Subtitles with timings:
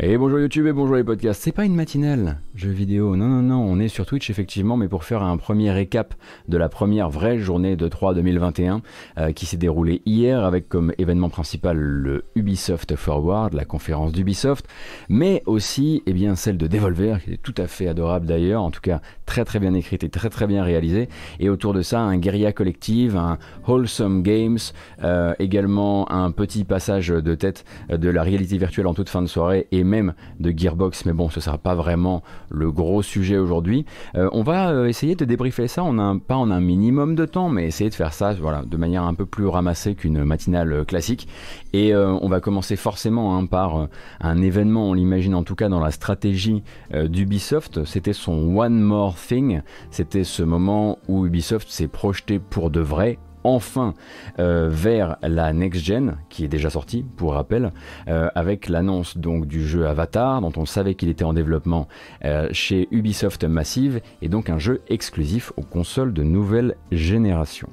[0.00, 1.42] Et bonjour YouTube et bonjour les podcasts.
[1.42, 3.16] C'est pas une matinale, jeu vidéo.
[3.16, 3.60] Non, non, non.
[3.60, 6.14] On est sur Twitch effectivement, mais pour faire un premier récap
[6.46, 8.80] de la première vraie journée de 3 2021
[9.18, 14.68] euh, qui s'est déroulée hier avec comme événement principal le Ubisoft Forward, la conférence d'Ubisoft,
[15.08, 18.70] mais aussi eh bien celle de Devolver qui est tout à fait adorable d'ailleurs, en
[18.70, 21.08] tout cas très très bien écrite et très très bien réalisée.
[21.40, 24.58] Et autour de ça, un guérilla collective, un wholesome games,
[25.02, 29.26] euh, également un petit passage de tête de la réalité virtuelle en toute fin de
[29.26, 33.84] soirée et même de Gearbox, mais bon, ce sera pas vraiment le gros sujet aujourd'hui.
[34.14, 37.24] Euh, on va euh, essayer de débriefer ça, on a pas en un minimum de
[37.24, 40.72] temps, mais essayer de faire ça voilà, de manière un peu plus ramassée qu'une matinale
[40.72, 41.28] euh, classique.
[41.72, 43.88] Et on va commencer forcément hein, par
[44.20, 46.62] un événement, on l'imagine en tout cas dans la stratégie
[46.94, 52.80] d'Ubisoft, c'était son One More Thing, c'était ce moment où Ubisoft s'est projeté pour de
[52.80, 53.94] vrai enfin
[54.38, 57.72] euh, vers la next gen qui est déjà sortie pour rappel
[58.08, 61.88] euh, avec l'annonce donc du jeu Avatar dont on savait qu'il était en développement
[62.24, 67.68] euh, chez Ubisoft Massive et donc un jeu exclusif aux consoles de nouvelle génération.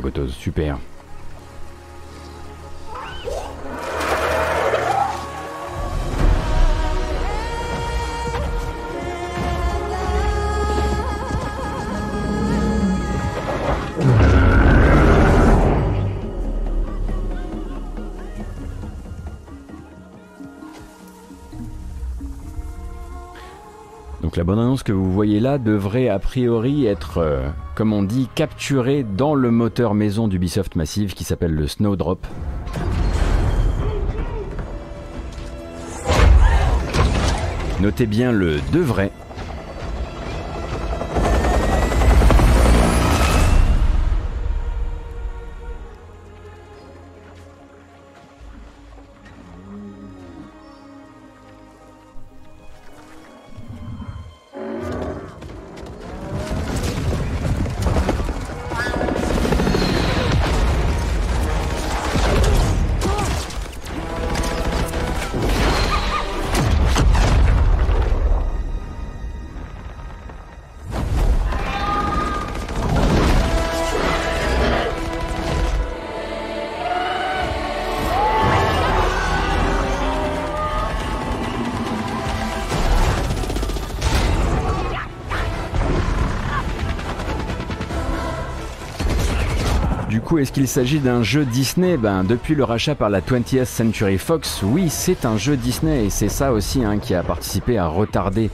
[0.00, 0.93] Gotos, super.
[24.44, 28.28] La bonne annonce que vous voyez là devrait a priori être, euh, comme on dit,
[28.34, 32.26] capturée dans le moteur maison d'Ubisoft Massive qui s'appelle le Snowdrop.
[37.80, 39.12] Notez bien le devrait
[90.44, 91.96] est-ce qu'il s'agit d'un jeu Disney?
[91.96, 96.10] Ben, Depuis le rachat par la 20th Century Fox, oui, c'est un jeu Disney et
[96.10, 98.50] c'est ça aussi hein, qui a participé à retarder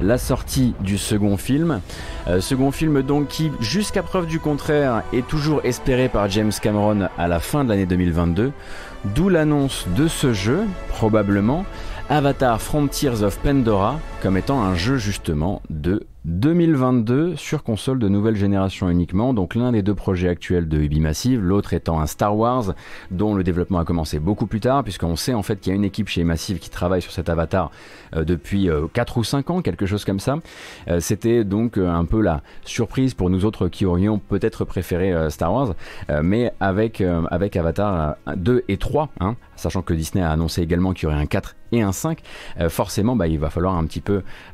[0.00, 1.80] la sortie du second film.
[2.26, 7.08] Euh, second film donc qui, jusqu'à preuve du contraire, est toujours espéré par James Cameron
[7.16, 8.50] à la fin de l'année 2022.
[9.14, 11.64] D'où l'annonce de ce jeu, probablement,
[12.10, 18.36] Avatar Frontiers of Pandora, comme étant un jeu justement de 2022 sur console de nouvelle
[18.36, 22.74] génération uniquement, donc l'un des deux projets actuels de Ubimassive, l'autre étant un Star Wars
[23.10, 25.76] dont le développement a commencé beaucoup plus tard, puisqu'on sait en fait qu'il y a
[25.76, 27.70] une équipe chez Massive qui travaille sur cet avatar
[28.14, 30.36] euh, depuis 4 euh, ou 5 ans, quelque chose comme ça.
[30.88, 35.52] Euh, c'était donc un peu la surprise pour nous autres qui aurions peut-être préféré Star
[35.52, 35.74] Wars,
[36.22, 41.08] mais avec, avec Avatar 2 et 3, hein, sachant que Disney a annoncé également qu'il
[41.08, 42.20] y aurait un 4 et un 5,
[42.68, 44.07] forcément bah, il va falloir un petit peu,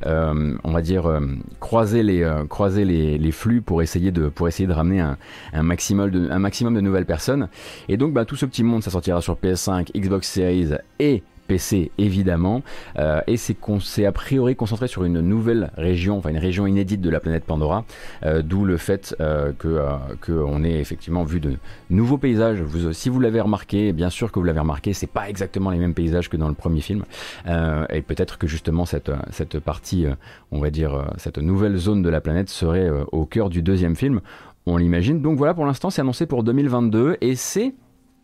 [0.04, 1.20] on va dire,
[1.60, 5.16] croiser les, euh, croiser les, flux pour essayer de, pour essayer de ramener un,
[5.52, 7.48] un, maximum, de, un maximum de nouvelles personnes.
[7.88, 11.90] Et donc bah, tout ce petit monde, ça sortira sur PS5, Xbox Series et PC
[11.98, 12.62] évidemment,
[12.98, 17.10] euh, et c'est a priori concentré sur une nouvelle région, enfin une région inédite de
[17.10, 17.84] la planète Pandora,
[18.24, 19.80] euh, d'où le fait euh, que
[20.24, 21.56] qu'on ait effectivement vu de
[21.90, 22.62] nouveaux paysages.
[22.92, 25.94] Si vous l'avez remarqué, bien sûr que vous l'avez remarqué, c'est pas exactement les mêmes
[25.94, 27.04] paysages que dans le premier film,
[27.46, 30.06] et peut-être que justement cette cette partie,
[30.50, 34.20] on va dire cette nouvelle zone de la planète serait au cœur du deuxième film.
[34.66, 35.20] On l'imagine.
[35.20, 37.74] Donc voilà, pour l'instant, c'est annoncé pour 2022 et c'est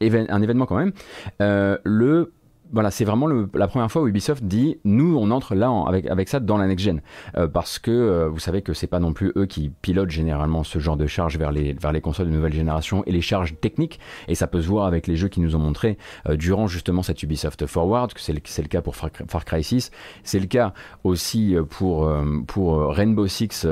[0.01, 0.93] un événement quand même.
[1.39, 2.33] le
[2.73, 6.29] voilà, c'est vraiment la première fois où Ubisoft dit nous on entre là avec, avec
[6.29, 7.01] ça dans la next gen.
[7.37, 10.63] Euh, parce que euh, vous savez que c'est pas non plus eux qui pilotent généralement
[10.63, 13.55] ce genre de charges vers les vers les consoles de nouvelle génération et les charges
[13.61, 13.99] techniques.
[14.29, 17.03] Et ça peut se voir avec les jeux qui nous ont montré euh, durant justement
[17.03, 19.11] cette Ubisoft Forward que c'est le, le, cas pour Far,
[19.45, 19.91] Cry 6
[20.23, 20.73] c'est le cas
[21.05, 22.11] aussi pour
[22.47, 23.67] pour Rainbow Six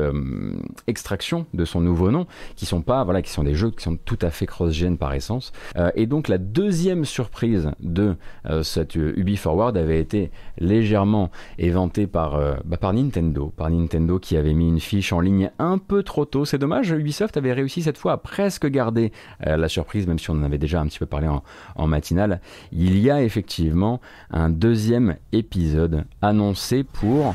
[0.86, 3.96] Extraction de son nouveau nom qui sont pas voilà qui sont des jeux qui sont
[3.96, 5.52] tout à fait cross gen par essence.
[5.94, 8.16] Et donc la deuxième surprise de
[8.62, 14.36] cette Ubi Forward avait été légèrement éventé par, euh, bah, par Nintendo, par Nintendo qui
[14.36, 16.44] avait mis une fiche en ligne un peu trop tôt.
[16.44, 19.12] C'est dommage, Ubisoft avait réussi cette fois à presque garder
[19.46, 21.42] euh, la surprise, même si on en avait déjà un petit peu parlé en,
[21.76, 22.40] en matinale.
[22.72, 24.00] Il y a effectivement
[24.30, 27.34] un deuxième épisode annoncé pour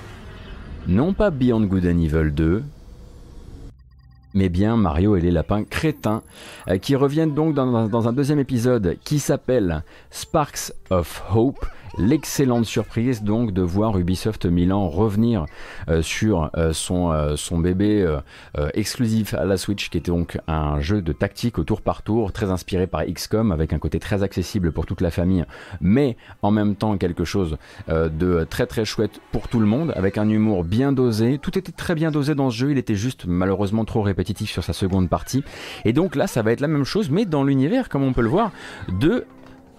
[0.87, 2.63] non pas Beyond Good and Evil 2,
[4.33, 6.23] mais bien Mario et les lapins crétins,
[6.67, 11.65] euh, qui reviennent donc dans, dans un deuxième épisode qui s'appelle Sparks of Hope
[11.97, 15.45] l'excellente surprise donc de voir Ubisoft Milan revenir
[15.89, 17.83] euh, sur euh, son, euh, son bébé
[18.73, 22.31] exclusif à la Switch qui était donc un jeu de tactique au tour par tour
[22.31, 25.45] très inspiré par XCOM avec un côté très accessible pour toute la famille
[25.81, 27.57] mais en même temps quelque chose
[27.87, 31.37] de très très chouette pour tout le monde avec un humour bien dosé.
[31.37, 34.63] Tout était très bien dosé dans ce jeu il était juste malheureusement trop répétitif sur
[34.63, 35.43] sa seconde partie.
[35.85, 38.21] Et donc là ça va être la même chose mais dans l'univers comme on peut
[38.21, 38.51] le voir
[38.99, 39.25] de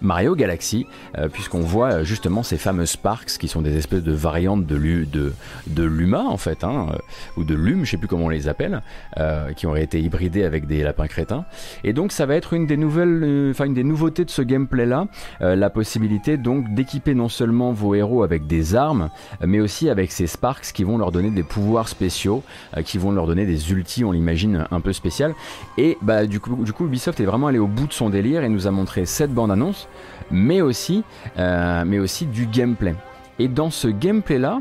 [0.04, 0.86] Mario Galaxy,
[1.18, 4.76] euh, puisqu'on voit euh, justement ces fameux Sparks qui sont des espèces de variantes de,
[5.76, 6.98] Luma en fait, hein, euh,
[7.36, 8.82] ou de Lume, je sais plus comment on les appelle,
[9.56, 11.44] qui auraient été hybridés avec des lapins crétins.
[11.82, 14.84] Et donc ça va être une des nouvelles, enfin une des nouveautés de ce gameplay
[14.84, 15.06] là,
[15.40, 19.08] la possibilité donc d'équiper non seulement vos héros avec des armes,
[19.40, 22.42] mais aussi avec ces Sparks qui vont leur donner des pouvoirs spéciaux,
[22.84, 25.34] qui vont leur donner des ultis, on l'imagine un peu spécial.
[25.78, 28.44] Et bah du coup, du coup Ubisoft est vraiment allé au bout de son délire
[28.44, 29.88] et nous a montré cette bande annonce
[30.30, 31.04] mais aussi,
[31.38, 32.94] euh, mais aussi du gameplay.
[33.38, 34.60] Et dans ce gameplay-là,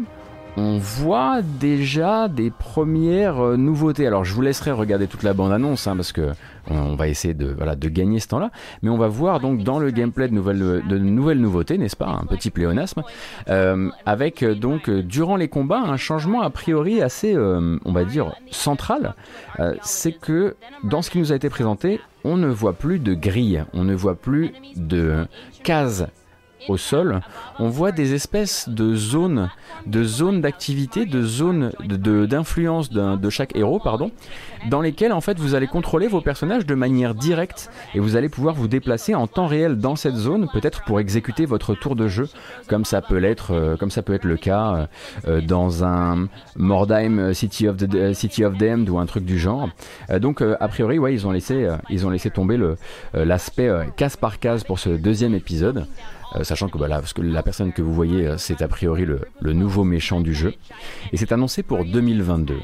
[0.55, 4.05] on voit déjà des premières euh, nouveautés.
[4.05, 6.31] Alors je vous laisserai regarder toute la bande-annonce hein, parce que
[6.69, 7.55] on, va essayer de,
[7.89, 8.51] gagner ce temps-là.
[8.81, 12.51] Mais on va voir donc dans le gameplay de nouvelles, nouveautés, n'est-ce pas Un petit
[12.51, 13.03] pléonasme.
[13.49, 19.15] Euh, avec donc durant les combats un changement a priori assez, on va dire, central.
[19.81, 20.55] C'est que
[20.85, 23.93] dans ce qui nous a été présenté, on ne voit plus de grille, on ne
[23.93, 25.25] voit plus de
[25.63, 26.05] cases
[26.67, 27.21] au sol,
[27.59, 29.49] on voit des espèces de zones,
[29.85, 34.11] de zones d'activité, de zones d'influence de, de, chaque héros, pardon,
[34.69, 38.29] dans lesquelles en fait vous allez contrôler vos personnages de manière directe et vous allez
[38.29, 42.07] pouvoir vous déplacer en temps réel dans cette zone, peut-être pour exécuter votre tour de
[42.07, 42.29] jeu,
[42.67, 44.85] comme ça peut l'être, euh, comme ça peut être le cas euh,
[45.27, 49.69] euh, dans un Mordheim City of the City of Damned ou un truc du genre.
[50.19, 52.59] donc a priori, ouais, ils ont laissé, ils ont laissé tomber
[53.13, 55.87] l'aspect case par case pour ce deuxième épisode.
[56.35, 59.21] Euh, sachant que, parce que la personne que vous voyez, euh, c'est a priori le,
[59.39, 60.53] le nouveau méchant du jeu.
[61.11, 62.59] Et c'est annoncé pour 2022.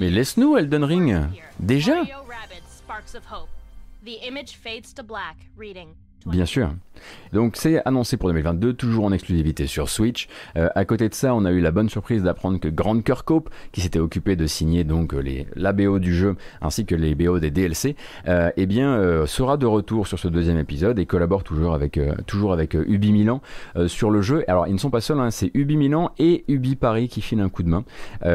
[0.00, 1.20] Mais laisse-nous, Elden Ring.
[1.60, 2.02] Déjà
[6.26, 6.70] Bien sûr.
[7.32, 10.28] Donc c'est annoncé pour 2022, toujours en exclusivité sur Switch.
[10.56, 13.50] Euh, à côté de ça, on a eu la bonne surprise d'apprendre que Grand Kirkhope,
[13.72, 17.50] qui s'était occupé de signer donc les la du jeu ainsi que les BO des
[17.50, 17.96] DLC,
[18.28, 21.98] euh, eh bien euh, sera de retour sur ce deuxième épisode et collabore toujours avec
[22.26, 23.42] toujours Ubi Milan
[23.86, 24.44] sur le jeu.
[24.46, 27.40] Alors ils ne sont pas seuls, hein, c'est Ubi Milan et Ubi Paris qui filent
[27.40, 27.84] un coup de main.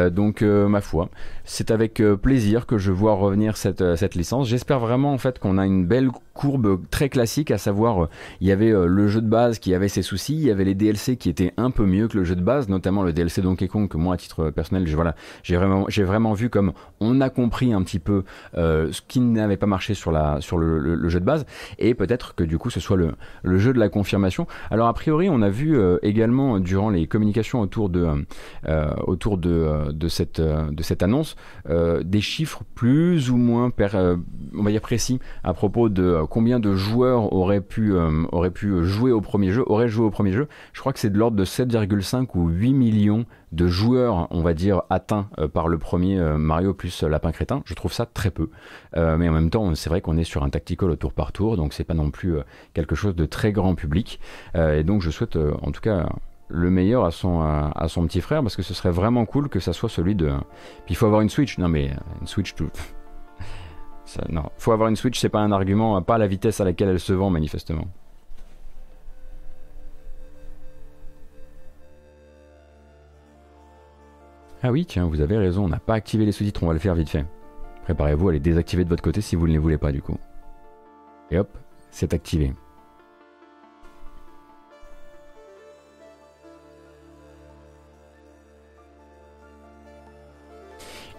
[0.09, 1.09] donc ma foi,
[1.45, 4.47] c'est avec plaisir que je vois revenir cette cette licence.
[4.47, 7.78] J'espère vraiment en fait qu'on a une belle courbe très classique, à savoir
[8.41, 10.63] il y avait euh, le jeu de base qui avait ses soucis, il y avait
[10.63, 13.41] les DLC qui étaient un peu mieux que le jeu de base, notamment le DLC
[13.41, 16.73] Donkey Kong que moi à titre personnel, je, voilà, j'ai vraiment, j'ai vraiment vu comme
[16.99, 18.23] on a compris un petit peu
[18.57, 21.45] euh, ce qui n'avait pas marché sur la, sur le, jeu de base,
[21.77, 24.47] et peut-être que du coup ce soit le, jeu de la confirmation.
[24.71, 28.25] Alors a priori, on a vu euh, également durant les communications autour de
[30.07, 31.35] cette, de cette annonce
[31.67, 33.71] des chiffres plus ou moins,
[34.55, 37.93] on va dire précis à propos de combien de joueurs auraient pu
[38.31, 40.47] aurait pu jouer au premier jeu, aurait joué au premier jeu.
[40.73, 44.53] Je crois que c'est de l'ordre de 7,5 ou 8 millions de joueurs, on va
[44.53, 47.61] dire, atteints euh, par le premier euh, Mario plus Lapin Crétin.
[47.65, 48.49] Je trouve ça très peu.
[48.95, 51.31] Euh, mais en même temps, c'est vrai qu'on est sur un tactical au tour par
[51.31, 52.37] tour, donc c'est pas non plus
[52.73, 54.19] quelque chose de très grand public.
[54.55, 56.07] et donc je souhaite en tout cas
[56.47, 59.73] le meilleur à son, son petit frère parce que ce serait vraiment cool que ça
[59.73, 60.29] soit celui de.
[60.85, 61.57] Puis il faut avoir une Switch.
[61.57, 62.53] Non mais une Switch.
[64.29, 66.99] Non, faut avoir une Switch, c'est pas un argument, pas la vitesse à laquelle elle
[66.99, 67.85] se vend manifestement.
[74.61, 76.79] Ah oui, tiens, vous avez raison, on n'a pas activé les sous-titres, on va le
[76.79, 77.25] faire vite fait.
[77.85, 80.17] Préparez-vous à les désactiver de votre côté si vous ne les voulez pas du coup.
[81.31, 81.49] Et hop,
[81.91, 82.53] c'est activé.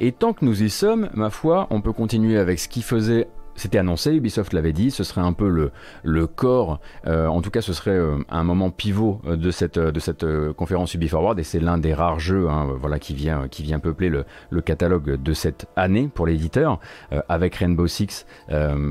[0.03, 3.29] Et tant que nous y sommes, ma foi, on peut continuer avec ce qui faisait
[3.61, 5.71] c'était annoncé, Ubisoft l'avait dit, ce serait un peu le,
[6.03, 9.79] le corps, euh, en tout cas ce serait euh, un moment pivot euh, de cette,
[9.79, 10.25] de cette
[10.57, 14.09] conférence UbiForward et c'est l'un des rares jeux hein, voilà, qui, vient, qui vient peupler
[14.09, 16.81] le, le catalogue de cette année pour l'éditeur
[17.29, 18.25] avec Rainbow Six,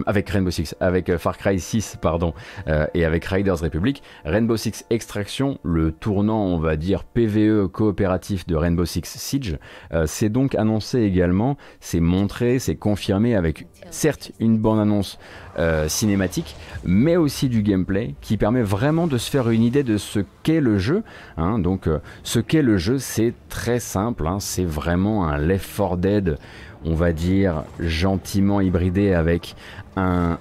[0.06, 2.34] avec Rainbow Six, avec Far Cry 6 pardon,
[2.94, 4.04] et avec Riders Republic.
[4.26, 9.58] Rainbow Six Extraction, le tournant on va dire PVE coopératif de Rainbow Six Siege,
[10.06, 15.20] c'est donc annoncé également, c'est montré, c'est confirmé avec certes une bande-annonce
[15.58, 19.98] euh, cinématique, mais aussi du gameplay qui permet vraiment de se faire une idée de
[19.98, 21.04] ce qu'est le jeu.
[21.38, 21.60] Hein.
[21.60, 24.28] Donc, euh, ce qu'est le jeu, c'est très simple.
[24.28, 24.40] Hein.
[24.40, 26.38] c'est vraiment un Left 4 Dead,
[26.86, 29.56] on va dire gentiment hybridé avec
[29.96, 30.38] un,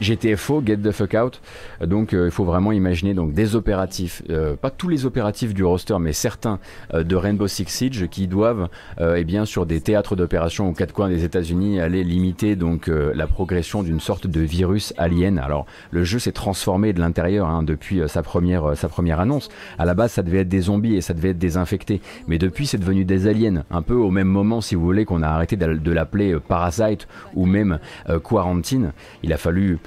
[0.00, 1.40] GTFO, Get the Fuck Out.
[1.84, 5.64] Donc euh, il faut vraiment imaginer donc des opératifs, euh, pas tous les opératifs du
[5.64, 6.58] roster, mais certains
[6.94, 8.68] euh, de Rainbow Six Siege qui doivent,
[9.00, 13.26] eh bien sur des théâtres d'opération aux quatre coins des États-Unis, aller limiter donc la
[13.26, 15.38] progression d'une sorte de virus alien.
[15.38, 19.48] Alors le jeu s'est transformé de l'intérieur hein, depuis sa première sa première annonce.
[19.78, 22.38] À la base, ça devait être des zombies et ça devait être des infectés, mais
[22.38, 23.64] depuis c'est devenu des aliens.
[23.70, 27.46] Un peu au même moment, si vous voulez, qu'on a arrêté de l'appeler Parasite ou
[27.46, 27.78] même
[28.22, 28.92] Quarantine.
[29.22, 29.78] Il a fallu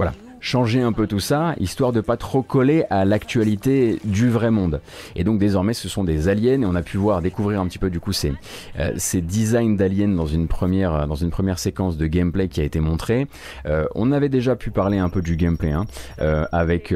[0.00, 4.50] voilà, changer un peu tout ça, histoire de pas trop coller à l'actualité du vrai
[4.50, 4.80] monde.
[5.14, 7.78] Et donc désormais, ce sont des aliens et on a pu voir, découvrir un petit
[7.78, 8.32] peu du coup ces,
[8.78, 12.64] euh, ces designs d'aliens dans une première dans une première séquence de gameplay qui a
[12.64, 13.26] été montrée.
[13.66, 15.84] Euh, on avait déjà pu parler un peu du gameplay hein,
[16.20, 16.94] euh, avec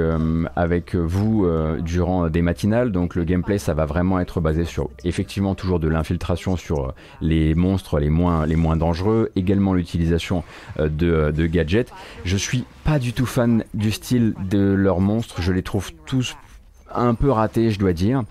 [0.56, 1.46] avec vous
[1.80, 2.90] durant des matinales.
[2.90, 7.54] Donc le gameplay, ça va vraiment être basé sur effectivement toujours de l'infiltration sur les
[7.54, 10.42] monstres les moins les moins dangereux, également l'utilisation
[10.78, 11.92] de, de gadgets.
[12.24, 15.40] Je suis pas du tout fan du style de leurs monstres.
[15.40, 16.36] Je les trouve tous
[16.94, 18.22] un peu raté, je dois dire.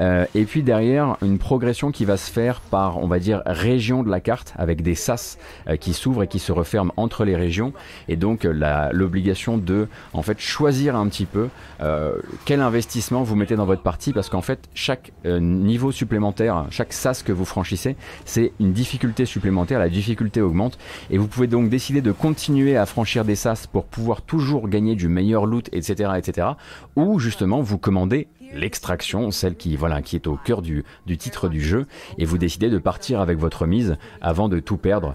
[0.00, 4.02] Euh, et puis derrière, une progression qui va se faire par, on va dire, région
[4.02, 7.36] de la carte, avec des sas euh, qui s'ouvrent et qui se referment entre les
[7.36, 7.72] régions.
[8.08, 11.48] Et donc euh, l'obligation de, en fait, choisir un petit peu
[12.44, 17.22] quel investissement vous mettez dans votre partie, parce qu'en fait, chaque niveau supplémentaire, chaque sas
[17.22, 19.78] que vous franchissez, c'est une difficulté supplémentaire.
[19.78, 20.78] La difficulté augmente,
[21.10, 24.96] et vous pouvez donc décider de continuer à franchir des sas pour pouvoir toujours gagner
[24.96, 26.48] du meilleur loot, etc., etc.
[26.98, 30.84] Ou justement vous commandez l'extraction, celle qui, voilà, qui est au cœur du,
[31.16, 31.86] titre du jeu,
[32.18, 35.14] et vous décidez de partir avec votre mise avant de tout perdre.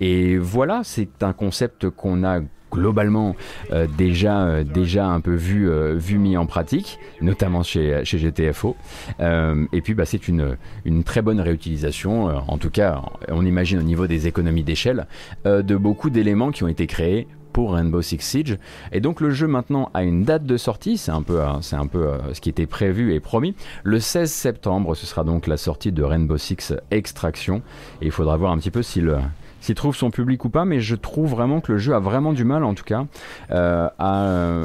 [0.00, 2.40] Et voilà, c'est un concept qu'on a
[2.72, 3.36] globalement
[3.70, 8.16] euh, déjà, euh, déjà un peu vu, euh, vu mis en pratique, notamment chez, chez
[8.16, 8.74] GTFO.
[9.20, 13.82] et puis bah, c'est une, une très bonne réutilisation, en tout cas on imagine au
[13.82, 15.06] niveau des économies d'échelle,
[15.44, 18.58] de beaucoup d'éléments qui ont été créés pour Rainbow Six Siege.
[18.92, 21.76] Et donc le jeu maintenant a une date de sortie, c'est un peu, euh, c'est
[21.76, 23.54] un peu euh, ce qui était prévu et promis.
[23.82, 27.62] Le 16 septembre, ce sera donc la sortie de Rainbow Six Extraction.
[28.00, 29.16] Et il faudra voir un petit peu s'il
[29.60, 32.32] s'il trouve son public ou pas, mais je trouve vraiment que le jeu a vraiment
[32.32, 33.04] du mal, en tout cas,
[33.50, 34.62] euh, à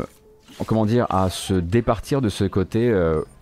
[0.66, 2.90] comment dire, à se départir de ce côté.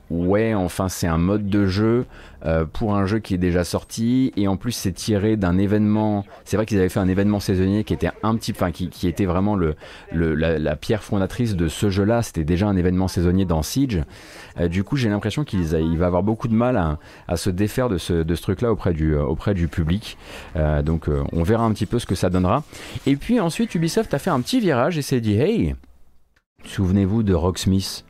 [0.10, 2.06] Ouais, enfin c'est un mode de jeu
[2.46, 6.26] euh, pour un jeu qui est déjà sorti et en plus c'est tiré d'un événement.
[6.44, 9.26] C'est vrai qu'ils avaient fait un événement saisonnier qui était un petit, enfin qui, était
[9.26, 9.76] vraiment le,
[10.12, 12.22] la, pierre fondatrice de ce jeu-là.
[12.22, 14.04] C'était déjà un événement saisonnier dans Siege.
[14.60, 15.64] Euh, du coup, j'ai l'impression qu'il
[15.98, 19.24] va avoir beaucoup de mal à, se défaire de ce, de truc-là auprès du, euh,
[19.24, 20.18] auprès du public.
[20.84, 22.64] donc, on verra un petit peu ce que ça donnera.
[23.06, 25.76] Et puis ensuite, Ubisoft a fait un petit virage et s'est dit, hey,
[26.66, 28.04] souvenez-vous de Rocksmith.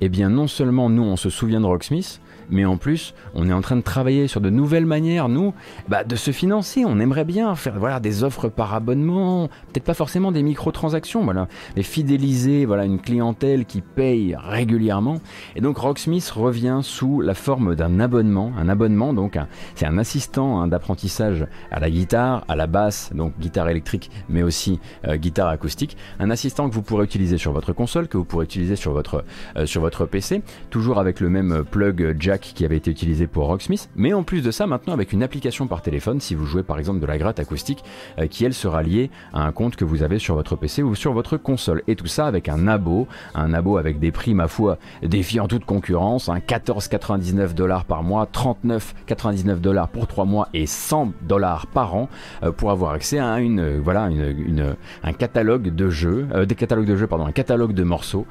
[0.00, 3.52] Eh bien, non seulement nous, on se souvient de Rocksmith, mais en plus, on est
[3.52, 5.54] en train de travailler sur de nouvelles manières, nous,
[5.88, 6.84] bah, de se financer.
[6.86, 11.48] On aimerait bien faire voilà, des offres par abonnement, peut-être pas forcément des microtransactions, voilà,
[11.76, 15.20] mais fidéliser voilà, une clientèle qui paye régulièrement.
[15.56, 18.52] Et donc Rocksmith revient sous la forme d'un abonnement.
[18.58, 19.38] Un abonnement, donc,
[19.74, 24.42] c'est un assistant hein, d'apprentissage à la guitare, à la basse, donc guitare électrique, mais
[24.42, 25.96] aussi euh, guitare acoustique.
[26.18, 29.24] Un assistant que vous pourrez utiliser sur votre console, que vous pourrez utiliser sur votre,
[29.56, 33.46] euh, sur votre PC, toujours avec le même plug jack qui avait été utilisé pour
[33.46, 36.62] Rocksmith, mais en plus de ça, maintenant avec une application par téléphone, si vous jouez
[36.62, 37.84] par exemple de la gratte acoustique,
[38.18, 40.94] euh, qui elle sera liée à un compte que vous avez sur votre PC ou
[40.94, 41.82] sur votre console.
[41.86, 45.64] Et tout ça avec un abo, un abo avec des prix, ma foi, défiant toute
[45.64, 51.94] concurrence, hein, 14,99 dollars par mois, 39,99 dollars pour 3 mois et 100 dollars par
[51.94, 52.08] an
[52.42, 56.86] euh, pour avoir accès à une, euh, voilà, une, un catalogue de jeux, des catalogues
[56.86, 58.26] de jeux, pardon, un catalogue de morceaux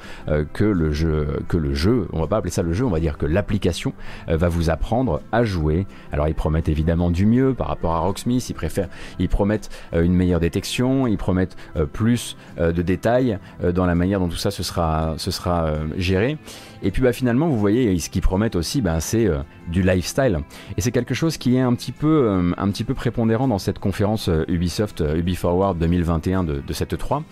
[0.53, 2.99] que le jeu, que le jeu, on va pas appeler ça le jeu, on va
[2.99, 3.93] dire que l'application
[4.27, 5.85] va vous apprendre à jouer.
[6.11, 8.89] Alors ils promettent évidemment du mieux par rapport à Rocksmith, ils, préfèrent,
[9.19, 11.55] ils promettent une meilleure détection, ils promettent
[11.93, 13.39] plus de détails
[13.73, 15.15] dans la manière dont tout ça se sera
[15.97, 16.37] géré.
[16.83, 20.39] Et puis bah, finalement, vous voyez, ce qu'ils promettent aussi, bah, c'est euh, du lifestyle.
[20.77, 23.57] Et c'est quelque chose qui est un petit peu, euh, un petit peu prépondérant dans
[23.57, 27.23] cette conférence euh, Ubisoft UbiForward 2021 de, de cette 3.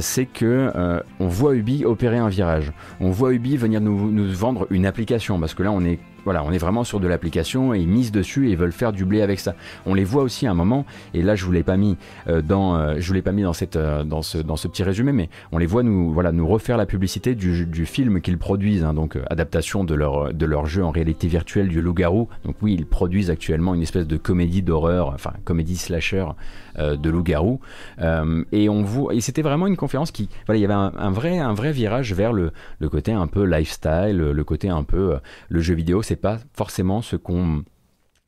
[0.00, 0.70] c'est que
[1.18, 2.72] on voit Ubi opérer un virage.
[3.00, 6.52] On voit Ubi venir nous vendre une application, parce que là, on est voilà, on
[6.52, 9.22] est vraiment sur de l'application et ils misent dessus et ils veulent faire du blé
[9.22, 9.54] avec ça.
[9.86, 12.98] On les voit aussi à un moment, et là je vous l'ai pas mis dans,
[12.98, 15.58] je vous l'ai pas mis dans cette, dans ce, dans ce petit résumé, mais on
[15.58, 19.16] les voit nous, voilà, nous refaire la publicité du, du film qu'ils produisent Hein, donc
[19.16, 22.28] euh, adaptation de leur, de leur jeu en réalité virtuelle du loup-garou.
[22.44, 26.26] Donc oui, ils produisent actuellement une espèce de comédie d'horreur, enfin comédie slasher
[26.71, 27.60] euh, de loup-garou.
[28.00, 31.10] Euh, et on voit, et c'était vraiment une conférence qui, voilà, il y avait un,
[31.10, 35.18] vrai, un vrai virage vers le, le, côté un peu lifestyle, le côté un peu
[35.48, 36.02] le jeu vidéo.
[36.02, 37.64] C'est pas forcément ce qu'on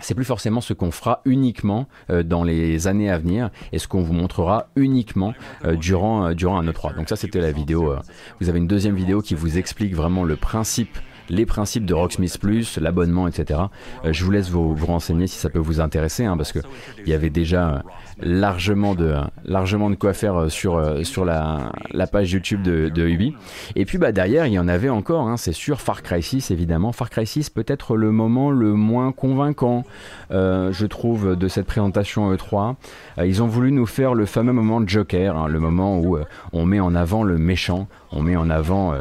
[0.01, 1.87] c'est plus forcément ce qu'on fera uniquement
[2.25, 5.35] dans les années à venir et ce qu'on vous montrera uniquement
[5.81, 6.97] durant, durant un E3.
[6.97, 7.95] Donc ça c'était la vidéo.
[8.41, 12.39] vous avez une deuxième vidéo qui vous explique vraiment le principe les principes de Rocksmith
[12.39, 13.61] Plus, l'abonnement, etc.
[14.05, 16.61] je vous laisse vous, renseigner si ça peut vous intéresser, hein, parce que
[17.05, 17.83] il y avait déjà
[18.21, 19.15] largement de,
[19.45, 23.35] largement de quoi faire euh, sur, euh, la, page YouTube de, Ubi.
[23.77, 26.51] Et puis bah, derrière, il y en avait encore, hein, c'est sûr, Far Cry 6
[26.51, 26.93] évidemment.
[26.93, 29.85] Far Cry 6 peut-être le moment le moins convaincant,
[30.31, 32.75] euh, je trouve, de cette présentation E3.
[33.19, 36.19] Ils ont voulu nous faire le fameux moment de Joker, hein, le moment où
[36.53, 38.95] on met en avant le méchant, on met en avant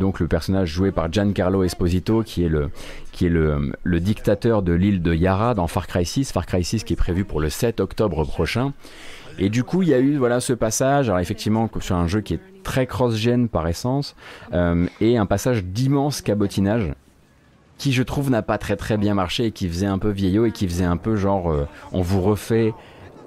[0.00, 2.70] donc le personnage joué par Giancarlo Esposito, qui est le,
[3.12, 6.84] qui est le, dictateur de l'île de Yara dans Far Cry 6, Far Cry 6
[6.84, 8.72] qui est prévu pour le 7 octobre prochain.
[9.40, 12.20] Et du coup, il y a eu voilà ce passage, alors effectivement sur un jeu
[12.20, 14.14] qui est très cross-gen par essence,
[14.52, 16.92] euh, et un passage d'immense cabotinage
[17.76, 20.46] qui je trouve n'a pas très très bien marché et qui faisait un peu vieillot
[20.46, 22.72] et qui faisait un peu genre euh, on vous refait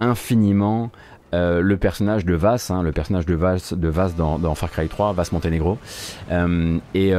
[0.02, 0.92] infiniment
[1.34, 4.90] euh, le personnage de Vas, hein, le personnage de Vas, de Vas dans, Far Cry
[4.90, 5.78] 3, Vas Montenegro.
[6.94, 7.14] et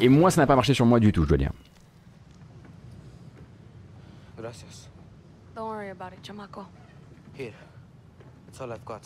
[0.00, 1.50] et moi, ça n'a pas marché sur moi du tout, je dois dire.
[4.36, 4.88] Gracias.
[5.56, 6.66] Don't worry about it, chamaco.
[7.34, 7.52] Here.
[8.46, 9.02] That's all I've got.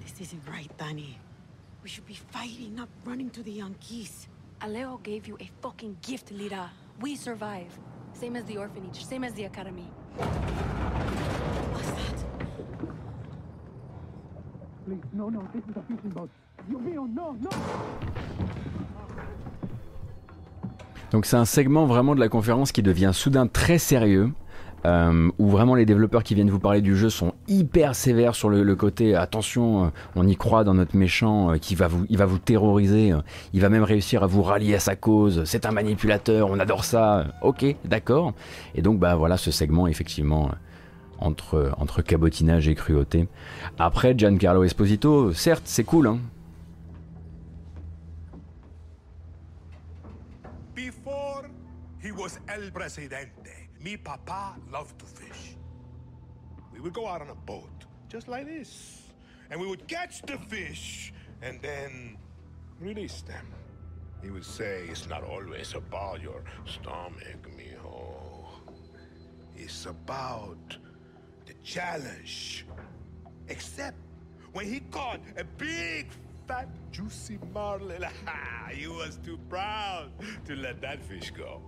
[0.00, 1.18] This isn't right, Danny.
[1.82, 4.28] We should be fighting, not running to the Yankees.
[4.62, 6.70] Alejo gave you a fucking gift, Lira.
[7.00, 7.78] We survive.
[8.22, 9.90] Same as the orphanage, same as the academy.
[11.72, 12.24] What's that?
[14.86, 16.30] Please, no, no, this is a fishing boat.
[21.10, 24.30] Donc c'est un segment vraiment de la conférence qui devient soudain très sérieux.
[24.84, 28.50] Euh, où vraiment les développeurs qui viennent vous parler du jeu sont hyper sévères sur
[28.50, 32.18] le, côté attention, euh, on y croit dans notre méchant, euh, qui va vous, il
[32.18, 33.12] va vous terroriser,
[33.52, 36.84] il va même réussir à vous rallier à sa cause, c'est un manipulateur, on adore
[36.84, 38.32] ça, ok, d'accord.
[38.74, 40.50] Et donc bah voilà ce segment effectivement
[41.18, 43.28] entre, entre cabotinage et cruauté.
[43.78, 46.18] Après Giancarlo Esposito, certes c'est cool, hein,
[52.22, 53.61] was El Presidente.
[53.82, 55.56] Mi papa loved to fish.
[56.72, 59.02] We would go out on a boat, just like this.
[59.50, 62.16] And we would catch the fish and then
[62.78, 63.46] release them.
[64.22, 68.46] He would say, it's not always about your stomach, mijo.
[69.56, 70.76] It's about
[71.46, 72.64] the challenge.
[73.48, 73.96] Except
[74.52, 76.06] when he caught a big
[76.46, 78.02] fat juicy marlin,
[78.70, 80.10] he was too proud
[80.46, 81.60] to let that fish go.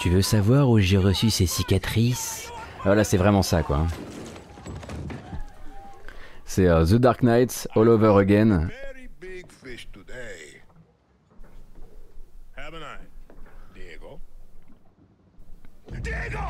[0.00, 2.50] Tu veux savoir où j'ai reçu ces cicatrices?
[2.84, 3.86] Voilà, c'est vraiment ça, quoi.
[6.44, 8.68] C'est uh, The Dark Knight, All Over Again.
[13.74, 14.20] Diego.
[16.02, 16.43] Diego!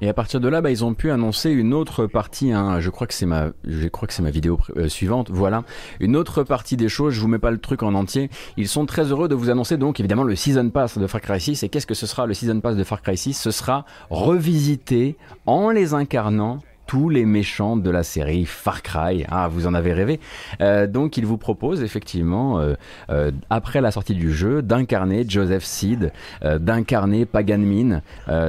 [0.00, 2.52] Et à partir de là, bah, ils ont pu annoncer une autre partie.
[2.52, 5.30] Hein, je crois que c'est ma, je crois que c'est ma vidéo euh, suivante.
[5.30, 5.64] Voilà,
[5.98, 7.14] une autre partie des choses.
[7.14, 8.30] Je vous mets pas le truc en entier.
[8.56, 11.40] Ils sont très heureux de vous annoncer donc évidemment le season pass de Far Cry
[11.40, 11.64] 6.
[11.64, 15.16] Et qu'est-ce que ce sera le season pass de Far Cry 6 Ce sera revisité
[15.46, 19.24] en les incarnant tous les méchants de la série Far Cry.
[19.28, 20.18] Ah, vous en avez rêvé.
[20.62, 22.74] Euh, donc, il vous propose effectivement, euh,
[23.10, 28.00] euh, après la sortie du jeu, d'incarner Joseph Seed, d'incarner Pagan Min,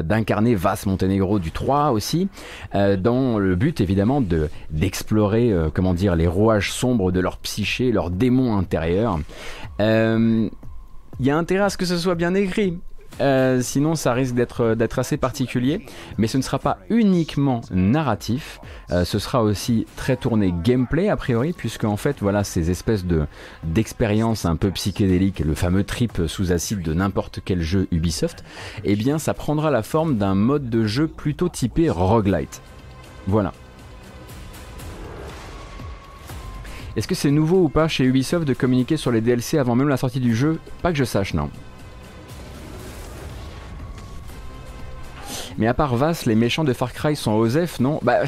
[0.03, 2.29] d'incarner Vas Montenegro du 3 aussi,
[2.73, 8.09] dans le but évidemment de d'explorer, comment dire, les rouages sombres de leur psyché, leurs
[8.09, 9.19] démons intérieurs.
[9.79, 10.49] Il
[11.19, 12.79] y a intérêt à ce que ce soit bien écrit
[13.21, 15.85] euh, sinon ça risque d'être d'être assez particulier.
[16.17, 18.59] Mais ce ne sera pas uniquement narratif,
[18.91, 23.05] euh, ce sera aussi très tourné gameplay a priori, puisque en fait voilà ces espèces
[23.05, 23.25] de
[23.63, 28.43] d'expériences un peu psychédéliques, le fameux trip sous acide de n'importe quel jeu Ubisoft,
[28.83, 32.61] eh bien ça prendra la forme d'un mode de jeu plutôt typé roguelite.
[33.27, 33.53] Voilà.
[36.95, 39.87] Est-ce que c'est nouveau ou pas chez Ubisoft de communiquer sur les DLC avant même
[39.87, 40.59] la sortie du jeu?
[40.81, 41.49] Pas que je sache, non.
[45.59, 47.99] Mais à part Vass, les méchants de Far Cry sont Osef, non?
[48.01, 48.21] Bah,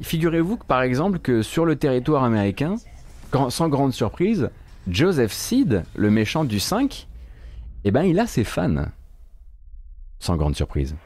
[0.00, 2.76] figurez-vous que par exemple que sur le territoire américain,
[3.50, 4.48] sans grande surprise,
[4.88, 7.06] Joseph Seed, le méchant du 5,
[7.84, 8.86] eh ben il a ses fans.
[10.20, 10.96] Sans grande surprise.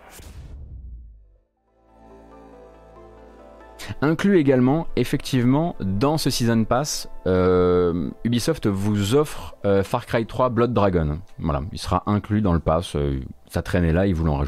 [4.00, 10.50] Inclus également, effectivement, dans ce Season Pass, euh, Ubisoft vous offre euh, Far Cry 3
[10.50, 11.18] Blood Dragon.
[11.40, 12.94] Voilà, il sera inclus dans le pass.
[12.94, 13.18] Euh,
[13.48, 14.44] ça traînait là, ils voulaient en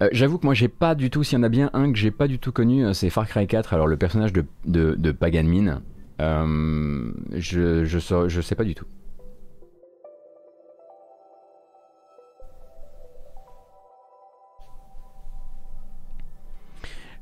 [0.00, 0.16] rajouter.
[0.16, 2.10] J'avoue que moi j'ai pas du tout, s'il y en a bien un que j'ai
[2.10, 5.44] pas du tout connu, c'est Far Cry 4, alors le personnage de, de, de Pagan
[5.44, 5.82] Min.
[6.20, 8.86] Euh, je, je, je sais pas du tout.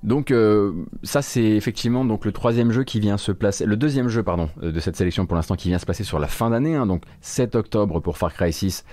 [0.04, 4.08] Donc euh, ça c'est effectivement donc le troisième jeu qui vient se placer, le deuxième
[4.08, 6.50] jeu pardon euh, de cette sélection pour l'instant qui vient se passer sur la fin
[6.50, 8.84] d'année, hein, donc 7 octobre pour Far Cry 6,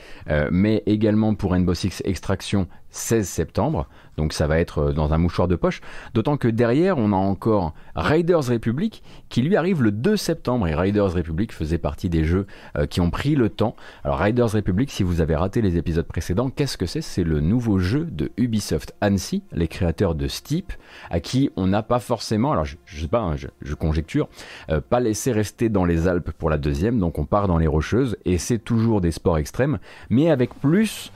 [0.51, 3.89] mais également pour Rainbow Six Extraction 16 septembre,
[4.21, 5.81] donc ça va être euh, dans un mouchoir de poche,
[6.13, 10.75] d'autant que derrière on a encore Raiders Republic qui lui arrive le 2 septembre, et
[10.75, 12.45] Raiders Republic faisait partie des jeux
[12.77, 13.75] euh, qui ont pris le temps.
[14.03, 17.01] Alors Raiders Republic, si vous avez raté les épisodes précédents, qu'est-ce que c'est?
[17.01, 20.71] C'est le nouveau jeu de Ubisoft Annecy, les créateurs de Steep,
[21.09, 24.29] à qui on n'a pas forcément, alors je, sais pas, hein, je, conjecture,
[24.69, 27.67] euh, pas laissé rester dans les Alpes pour la deuxième, donc on part dans les
[27.67, 29.79] Rocheuses, et c'est toujours des sports extrêmes,
[30.11, 31.11] mais avec plus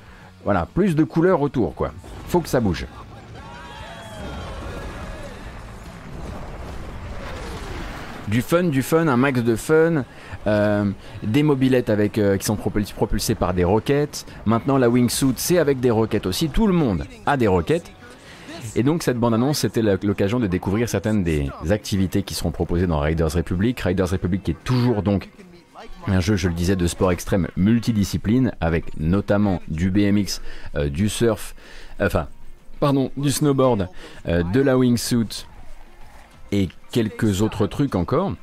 [0.45, 1.91] voilà, plus de couleurs autour, quoi.
[2.27, 2.85] Faut que ça bouge.
[8.27, 10.05] Du fun, du fun, un max de fun.
[10.47, 10.91] Euh,
[11.23, 14.27] des mobilettes avec, euh, qui sont propulsées par des roquettes.
[14.45, 16.49] Maintenant, la wingsuit, c'est avec des roquettes aussi.
[16.49, 17.91] Tout le monde a des roquettes.
[18.75, 22.99] Et donc, cette bande-annonce, c'était l'occasion de découvrir certaines des activités qui seront proposées dans
[22.99, 23.79] Riders Republic.
[23.79, 25.29] Riders Republic qui est toujours donc
[26.07, 30.41] un jeu, je le disais, de sport extrême multidiscipline, avec notamment du BMX,
[30.75, 31.55] euh, du surf,
[31.99, 32.27] enfin,
[32.79, 33.89] pardon, du snowboard,
[34.27, 35.45] euh, de la wingsuit
[36.51, 38.33] et quelques autres trucs encore.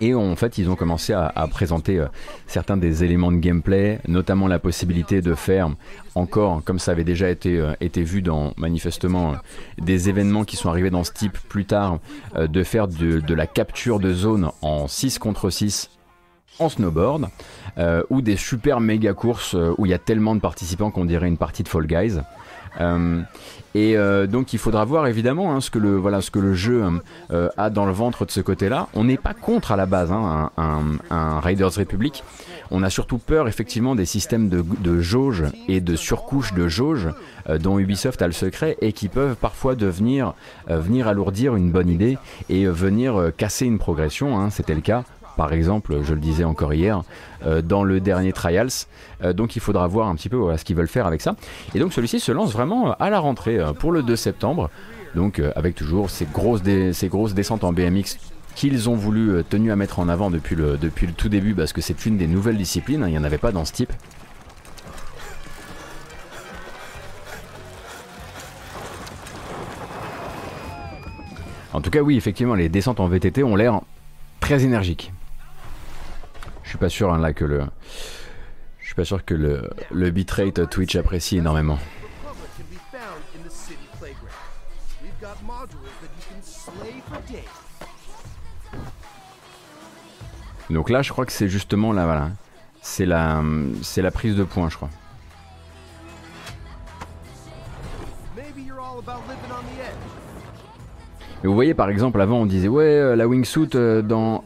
[0.00, 2.06] Et en fait, ils ont commencé à, présenter euh,
[2.48, 5.70] certains des éléments de gameplay, notamment la possibilité de faire
[6.16, 7.62] encore, comme ça avait déjà été,
[8.02, 9.36] vu dans manifestement
[9.78, 12.00] des événements qui sont arrivés dans ce type plus tard,
[12.36, 15.90] de faire de, de, la capture de zone en 6 contre 6
[16.58, 17.28] en snowboard
[17.78, 21.04] euh, ou des super méga courses euh, où il y a tellement de participants qu'on
[21.04, 22.20] dirait une partie de Fall Guys.
[22.80, 23.20] Euh,
[23.76, 23.96] et
[24.28, 26.84] donc il faudra voir évidemment hein, ce, que le, voilà, ce que le jeu
[27.56, 28.86] a dans le ventre de ce côté-là.
[28.94, 32.22] On n'est pas contre à la base hein, un, Raiders Republic.
[32.70, 37.08] On a surtout peur effectivement des systèmes de, de jauge et de surcouche de jauge
[37.48, 40.34] dont Ubisoft a le secret et qui peuvent parfois devenir
[40.68, 42.16] venir alourdir une bonne idée
[42.48, 44.38] et venir casser une progression.
[44.38, 44.50] Hein.
[44.50, 45.02] C'était le cas
[45.36, 47.02] par exemple, je le disais encore hier,
[47.44, 48.70] euh, dans le dernier Trials.
[49.22, 51.36] Euh, donc il faudra voir un petit peu ce qu'ils veulent faire avec ça.
[51.74, 54.70] Et donc celui-ci se lance vraiment à la rentrée euh, pour le 2 septembre.
[55.14, 58.18] Donc avec toujours ces grosses, ces grosses descentes en BMX
[58.56, 61.72] qu'ils ont voulu tenu à mettre en avant depuis le, depuis le tout début parce
[61.72, 63.08] que c'est une des nouvelles disciplines, hein.
[63.08, 63.92] il n'y en avait pas dans ce type.
[71.72, 73.80] En tout cas oui, effectivement, les descentes en VTT ont l'air
[74.40, 75.12] très énergiques
[76.74, 77.62] suis pas sûr hein, là que le.
[78.80, 81.78] Je suis pas sûr que le, le bitrate Twitch apprécie énormément.
[90.68, 92.30] Donc là, je crois que c'est justement là, voilà.
[92.82, 93.40] C'est la,
[93.82, 94.90] c'est la prise de points, je crois.
[98.36, 98.42] Mais
[101.44, 104.44] vous voyez, par exemple, avant, on disait ouais, euh, la wingsuit euh, dans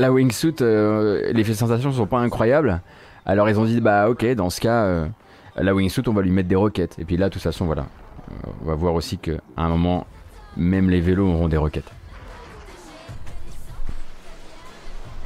[0.00, 2.80] la wingsuit, euh, les sensations sont pas incroyables.
[3.26, 5.06] Alors ils ont dit bah ok, dans ce cas, euh,
[5.56, 6.98] la wingsuit, on va lui mettre des roquettes.
[6.98, 7.86] Et puis là, de toute façon, voilà,
[8.62, 10.06] on va voir aussi qu'à un moment,
[10.56, 11.90] même les vélos auront des roquettes.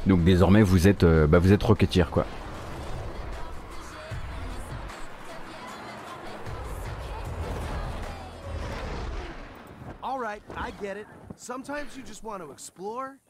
[0.05, 1.63] Donc désormais, vous êtes, euh, bah, vous êtes
[2.11, 2.25] quoi.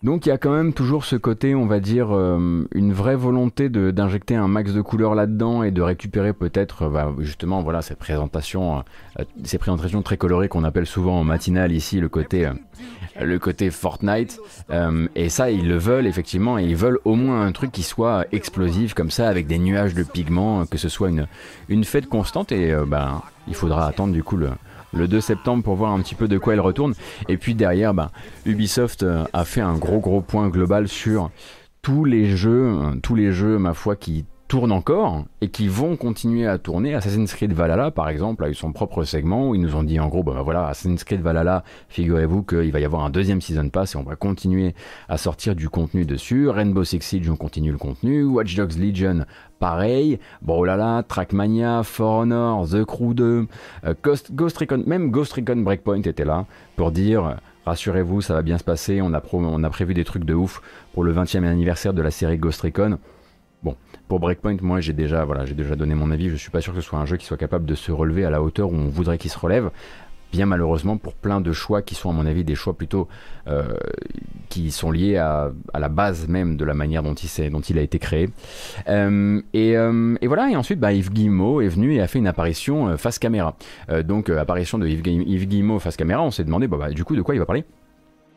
[0.01, 3.17] Donc il y a quand même toujours ce côté, on va dire, euh, une vraie
[3.17, 7.82] volonté d'injecter un max de couleurs là-dedans et de récupérer peut-être euh, bah, justement voilà
[7.82, 8.86] cette présentation,
[9.19, 12.49] euh, ces présentations très colorées qu'on appelle souvent en matinale ici le côté,
[13.19, 14.39] le côté Fortnite.
[15.15, 18.28] et ça ils le veulent effectivement et ils veulent au moins un truc qui soit
[18.32, 21.28] explosif comme ça avec des nuages de pigments, que ce soit une,
[21.67, 24.51] une fête constante et bah, il faudra attendre du coup le,
[24.95, 26.93] le 2 septembre pour voir un petit peu de quoi elle retourne.
[27.29, 28.12] Et puis derrière, bah,
[28.45, 31.29] Ubisoft euh, a fait un gros gros point global sur
[31.81, 36.45] tous les jeux, tous les jeux, ma foi, qui tournent encore et qui vont continuer
[36.47, 36.93] à tourner.
[36.93, 39.99] Assassin's Creed Valhalla, par exemple, a eu son propre segment où ils nous ont dit
[39.99, 43.69] en gros, bah, voilà, Assassin's Creed Valhalla, figurez-vous qu'il va y avoir un deuxième season
[43.69, 44.75] pass et on va continuer
[45.10, 46.47] à sortir du contenu dessus.
[46.49, 48.23] Rainbow Six Siege, on continue le contenu.
[48.23, 49.25] Watch Dogs Legion,
[49.60, 50.19] pareil.
[50.47, 53.47] Là, Trackmania, For Honor, The Crew 2,
[53.86, 58.41] euh, Ghost, Ghost Recon, même Ghost Recon Breakpoint était là pour dire rassurez-vous, ça va
[58.41, 60.62] bien se passer, on a, on a prévu des trucs de ouf
[60.93, 62.99] pour le 20e anniversaire de la série Ghost Recon.
[64.08, 66.30] Pour Breakpoint, moi j'ai déjà, voilà, j'ai déjà donné mon avis.
[66.30, 68.24] Je suis pas sûr que ce soit un jeu qui soit capable de se relever
[68.24, 69.72] à la hauteur où on voudrait qu'il se relève.
[70.32, 73.08] Bien malheureusement pour plein de choix qui sont à mon avis des choix plutôt
[73.48, 73.74] euh,
[74.50, 77.82] qui sont liés à, la base même de la manière dont il, dont il a
[77.82, 78.30] été créé.
[78.89, 82.28] Euh, euh, et, voilà, et ensuite bah, Yves Guillemot est venu et a fait une
[82.28, 83.56] apparition face caméra.
[84.04, 87.34] donc apparition de Yves, Guillemot face caméra, on s'est demandé bah, du coup de quoi
[87.34, 87.63] il va parler?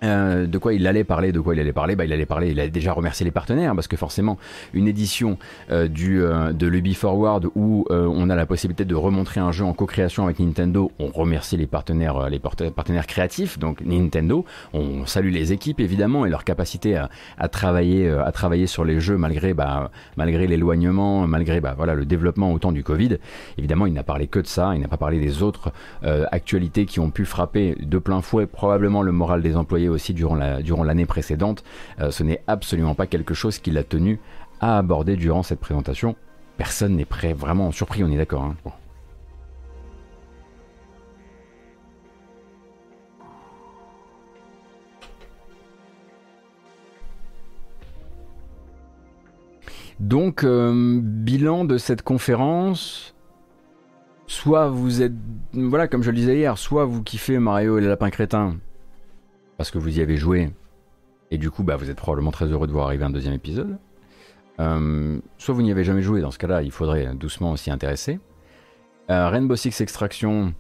[0.05, 2.51] Euh, de quoi il allait parler, de quoi il allait parler, bah, il allait parler,
[2.53, 4.39] il a déjà remercié les partenaires parce que forcément
[4.73, 5.39] une édition
[5.73, 9.65] euh, du euh, de l'Ubi Forward où on a la possibilité de remontrer un jeu
[9.65, 15.33] en co-création avec Nintendo, on remercie les partenaires les partenaires créatifs donc Nintendo, on salue
[15.33, 19.91] les équipes évidemment et leur capacité à, travailler à travailler sur les jeux malgré bah,
[20.17, 23.19] malgré l'éloignement, malgré bah, voilà le développement au temps du Covid.
[23.57, 27.01] Évidemment, il n'a parlé que de ça, il n'a pas parlé des autres actualités qui
[27.01, 30.85] ont pu frapper de plein fouet probablement le moral des employés aussi durant l'année durant
[31.07, 31.65] précédente,
[32.01, 34.21] euh, ce n'est absolument pas quelque chose qu'il a tenu
[34.61, 36.17] à aborder durant cette présentation.
[36.57, 38.45] Personne n'est prêt, vraiment surpris, on est d'accord.
[38.45, 38.57] Hein.
[50.01, 53.15] Donc, euh, bilan de cette conférence.
[54.27, 55.15] Soit vous êtes,
[55.55, 58.57] voilà, comme je le disais hier, soit vous kiffez Mario et les lapins crétins,
[59.59, 60.51] parce que vous y avez joué,
[61.31, 63.77] et du coup, bah, vous êtes probablement très heureux de voir arriver un deuxième épisode.
[64.61, 68.19] Euh, soit vous n'y avez jamais joué, dans ce cas-là, il faudrait doucement s'y intéresser.
[69.11, 70.55] Euh, Rainbow Six Extraction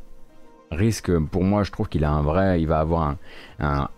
[0.70, 3.16] risque, pour moi, je trouve qu'il a un vrai, il va avoir
[3.58, 3.88] un,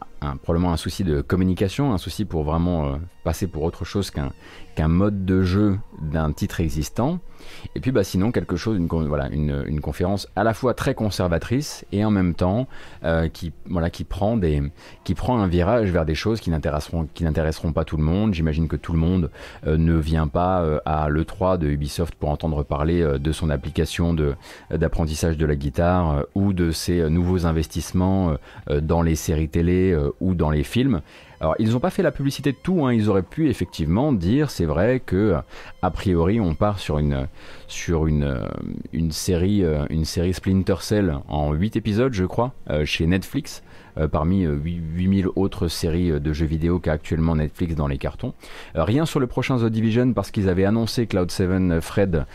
[0.42, 4.88] probablement un souci de communication, un souci pour vraiment euh, passer pour autre chose qu'un
[4.88, 7.18] mode de jeu d'un titre existant.
[7.74, 10.94] Et puis bah, sinon quelque chose, une, voilà, une, une, conférence à la fois très
[10.94, 12.66] conservatrice et en même temps
[13.04, 14.62] euh, qui, voilà, qui, prend des,
[15.04, 18.34] qui prend un virage vers des choses qui n'intéresseront, pas tout le monde.
[18.34, 19.30] J'imagine que tout le monde
[19.66, 24.14] euh, ne vient pas euh, à l'E3 de Ubisoft pour entendre parler de son application
[24.70, 28.34] d'apprentissage de la guitare ou de ses nouveaux investissements
[28.82, 31.00] dans les séries télé ou dans les films.
[31.40, 32.92] Alors, ils n'ont pas fait la publicité de tout, hein.
[32.92, 35.36] ils auraient pu effectivement dire, c'est vrai que
[35.80, 37.28] a priori on part sur une,
[37.66, 38.46] sur une,
[38.92, 43.62] une, série, euh, une série Splinter Cell en 8 épisodes, je crois, euh, chez Netflix.
[43.98, 47.98] Euh, parmi 8000 euh, autres séries euh, de jeux vidéo qu'a actuellement Netflix dans les
[47.98, 48.34] cartons.
[48.74, 52.26] rien sur le prochain The Division parce qu'ils avaient annoncé Cloud7 Fred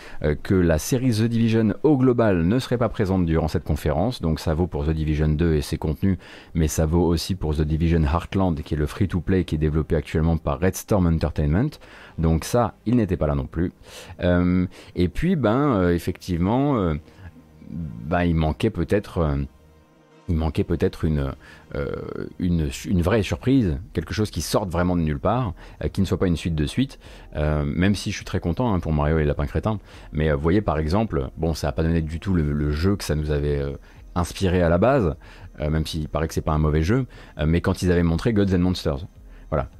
[0.43, 4.39] que la série The Division au global ne serait pas présente durant cette conférence, donc
[4.39, 6.17] ça vaut pour The Division 2 et ses contenus,
[6.53, 9.95] mais ça vaut aussi pour The Division Heartland qui est le free-to-play qui est développé
[9.95, 11.69] actuellement par Red Storm Entertainment.
[12.17, 13.71] Donc ça, il n'était pas là non plus.
[14.21, 16.93] et puis, ben, effectivement,
[17.69, 19.45] ben, il manquait peut-être
[20.27, 21.33] il manquait peut-être une,
[21.75, 21.95] euh,
[22.39, 26.17] une, vraie surprise, quelque chose qui sorte vraiment de nulle part, euh, qui ne soit
[26.17, 26.99] pas une suite de suite,
[27.35, 29.79] euh, même si je suis très content hein, pour Mario et les lapins crétins.
[30.13, 33.03] Mais vous voyez par exemple, bon ça n'a pas donné du tout le, jeu que
[33.03, 33.61] ça nous avait
[34.15, 35.15] inspiré à la base,
[35.59, 37.05] même s'il paraît que c'est pas un mauvais jeu,
[37.45, 39.05] mais quand ils avaient montré Gods and Monsters.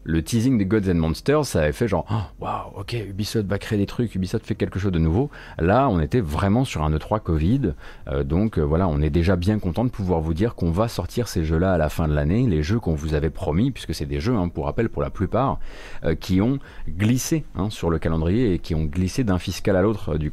[0.04, 3.58] Le teasing de Gods and Monsters, ça avait fait genre, oh, waouh, ok, Ubisoft va
[3.58, 5.30] créer des trucs, Ubisoft fait quelque chose de nouveau.
[5.58, 7.74] Là, on était vraiment sur un E3 Covid,
[8.08, 10.88] euh, donc euh, voilà, on est déjà bien content de pouvoir vous dire qu'on va
[10.88, 13.96] sortir ces jeux-là à la fin de l'année, les jeux qu'on vous avait promis, puisque
[13.96, 15.60] c'est des jeux, hein, pour rappel, pour la plupart,
[16.04, 19.82] euh, qui ont glissé hein, sur le calendrier et qui ont glissé d'un fiscal à
[19.82, 20.32] l'autre du du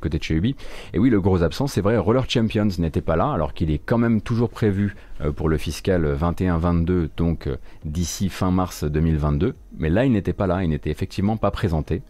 [0.00, 0.56] côté de chez Ubi.
[0.92, 3.78] Et oui, le gros absent, c'est vrai, Roller Champions n'était pas là, alors qu'il est
[3.78, 4.96] quand même toujours prévu
[5.36, 7.48] pour le fiscal 21-22, donc
[7.84, 12.02] d'ici fin mars 2022, mais là il n'était pas là, il n'était effectivement pas présenté.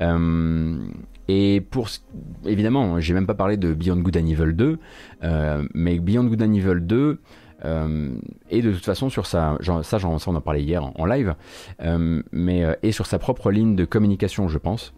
[0.00, 0.78] Euh,
[1.28, 1.88] et pour
[2.44, 4.78] évidemment, j'ai même pas parlé de Beyond Good and Evil 2,
[5.22, 7.20] euh, mais Beyond Good and Evil 2,
[8.50, 11.34] et de toute façon sur sa, ça, ça on en parlait hier en, live,
[12.30, 14.92] mais et sur sa propre ligne de communication, je pense.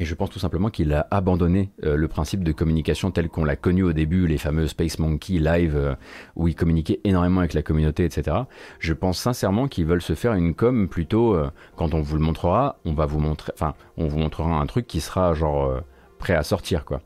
[0.00, 3.44] Et je pense tout simplement qu'il a abandonné euh, le principe de communication tel qu'on
[3.44, 5.94] l'a connu au début, les fameux Space Monkey Live, euh,
[6.36, 8.36] où il communiquait énormément avec la communauté, etc.
[8.78, 12.22] Je pense sincèrement qu'ils veulent se faire une com plutôt, euh, quand on vous le
[12.22, 15.80] montrera, on va vous montrer, enfin, on vous montrera un truc qui sera genre
[16.18, 17.00] prêt à sortir, quoi.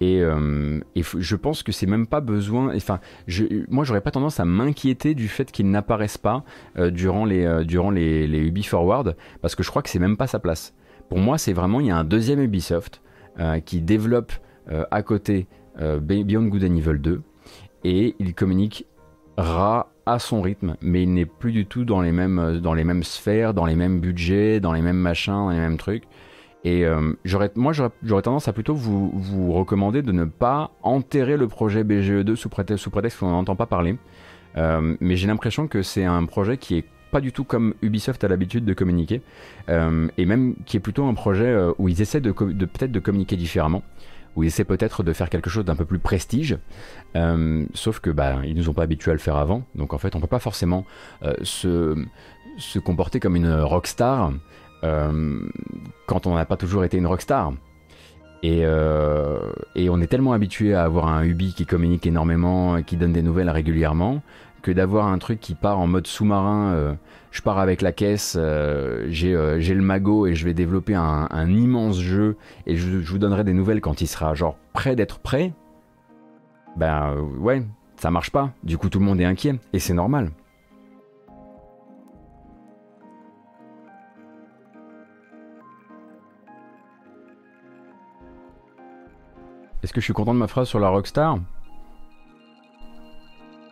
[0.00, 4.44] et, je pense que c'est même pas besoin, enfin, je, moi j'aurais pas tendance à
[4.44, 6.44] m'inquiéter du fait qu'il n'apparaisse pas
[6.76, 10.74] durant les, durant les, Forward, parce que je crois que c'est même pas sa place.
[11.14, 13.00] Pour moi, c'est vraiment, il y a un deuxième Ubisoft
[13.38, 14.32] euh, qui développe
[14.72, 15.46] euh, à côté
[15.80, 17.22] euh, Beyond Good and Evil 2
[17.84, 22.58] et il communiquera à son rythme, mais il n'est plus du tout dans les, mêmes,
[22.60, 25.76] dans les mêmes sphères, dans les mêmes budgets, dans les mêmes machins, dans les mêmes
[25.76, 26.02] trucs.
[26.64, 26.84] Et
[27.24, 31.84] j'aurais, moi, j'aurais tendance à plutôt vous, vous, recommander de ne pas enterrer le projet
[31.84, 33.96] BGE2 sous prétexte, sous prétexte qu'on n'en entend pas parler.
[34.56, 38.28] mais j'ai l'impression que c'est un projet qui est pas du tout comme Ubisoft a
[38.28, 39.22] l'habitude de communiquer,
[39.68, 42.98] euh, et même qui est plutôt un projet euh, où ils essaient de, peut-être de
[42.98, 43.84] communiquer différemment,
[44.34, 46.58] où ils essaient peut-être de faire quelque chose d'un peu plus prestige,
[47.14, 49.98] euh, sauf que bah, ils nous ont pas habitués à le faire avant, donc en
[49.98, 50.84] fait on peut pas forcément
[51.42, 51.96] se,
[52.58, 54.32] se comporter comme une rockstar
[54.82, 57.52] quand on n'a pas toujours été une rockstar.
[58.42, 58.58] Et,
[59.76, 63.22] et, on est tellement habitué à avoir un Ubi qui communique énormément, qui donne des
[63.22, 64.20] nouvelles régulièrement,
[64.64, 66.72] que d'avoir un truc qui part en mode sous-marin.
[66.72, 66.94] Euh,
[67.30, 71.50] je pars avec la caisse, euh, euh, j'ai le magot et je vais développer un,
[71.50, 75.52] immense jeu et je, vous donnerai des nouvelles quand il sera genre prêt d'être prêt.
[76.76, 77.62] Ben ouais,
[77.96, 78.52] ça marche pas.
[78.62, 80.30] Du coup, tout le monde est inquiet et c'est normal.
[89.82, 91.38] Est-ce que je suis content de ma phrase sur la Rockstar?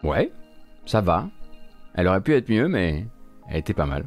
[0.02, 0.30] Ouais,
[0.86, 1.28] ça va.
[1.94, 3.06] Elle aurait pu être mieux, mais
[3.48, 4.04] elle était pas mal.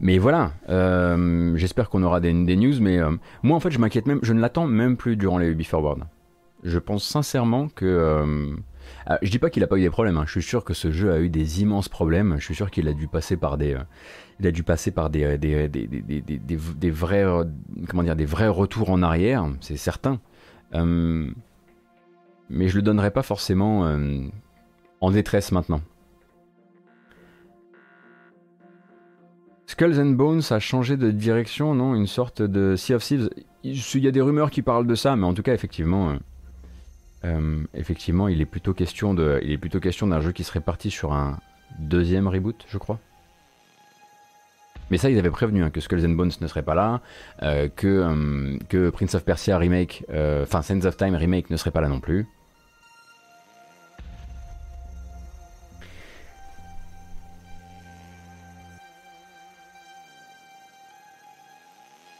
[0.00, 3.10] Mais voilà, euh, j'espère qu'on aura des, news, mais euh,
[3.42, 6.04] moi en fait je m'inquiète même, je ne l'attends même plus durant les Ubi Forward.
[6.64, 7.84] Je pense sincèrement que...
[7.84, 8.56] Euh,
[9.06, 10.24] ah, je dis pas qu'il a pas eu des problèmes, hein.
[10.26, 12.88] je suis sûr que ce jeu a eu des immenses problèmes, je suis sûr qu'il
[12.88, 13.76] a dû passer par des...
[14.40, 17.24] il a dû passer par des, des, des, vrais,
[17.88, 20.18] comment dire, des vrais retours en arrière, c'est certain
[22.50, 24.26] mais je le donnerai pas forcément euh,
[25.00, 25.80] en détresse maintenant.
[29.66, 31.94] Skulls and Bones a changé de direction, non?
[31.94, 33.30] Une sorte de Sea of Thieves.
[33.62, 36.16] Il y a des rumeurs qui parlent de ça, mais en tout cas, effectivement, euh,
[37.24, 40.60] euh, effectivement, il est plutôt question de, il est plutôt question d'un jeu qui serait
[40.60, 41.38] parti sur un
[41.78, 42.98] deuxième reboot, je crois.
[44.90, 47.00] Mais ça, ils avaient prévenu hein, que Skulls and Bones ne serait pas là,
[47.76, 50.04] que, que Prince of Persia remake,
[50.42, 52.26] enfin Sands of Time remake ne serait pas là non plus.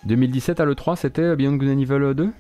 [0.07, 2.33] 2017 à l'E3, c'était Beyond Good and Evil 2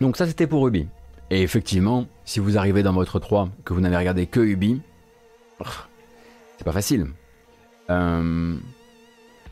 [0.00, 0.86] Donc ça c'était pour Ubi.
[1.30, 4.80] Et effectivement, si vous arrivez dans votre 3 que vous n'avez regardé que Ubi,
[6.56, 7.08] c'est pas facile.
[7.90, 8.56] Euh,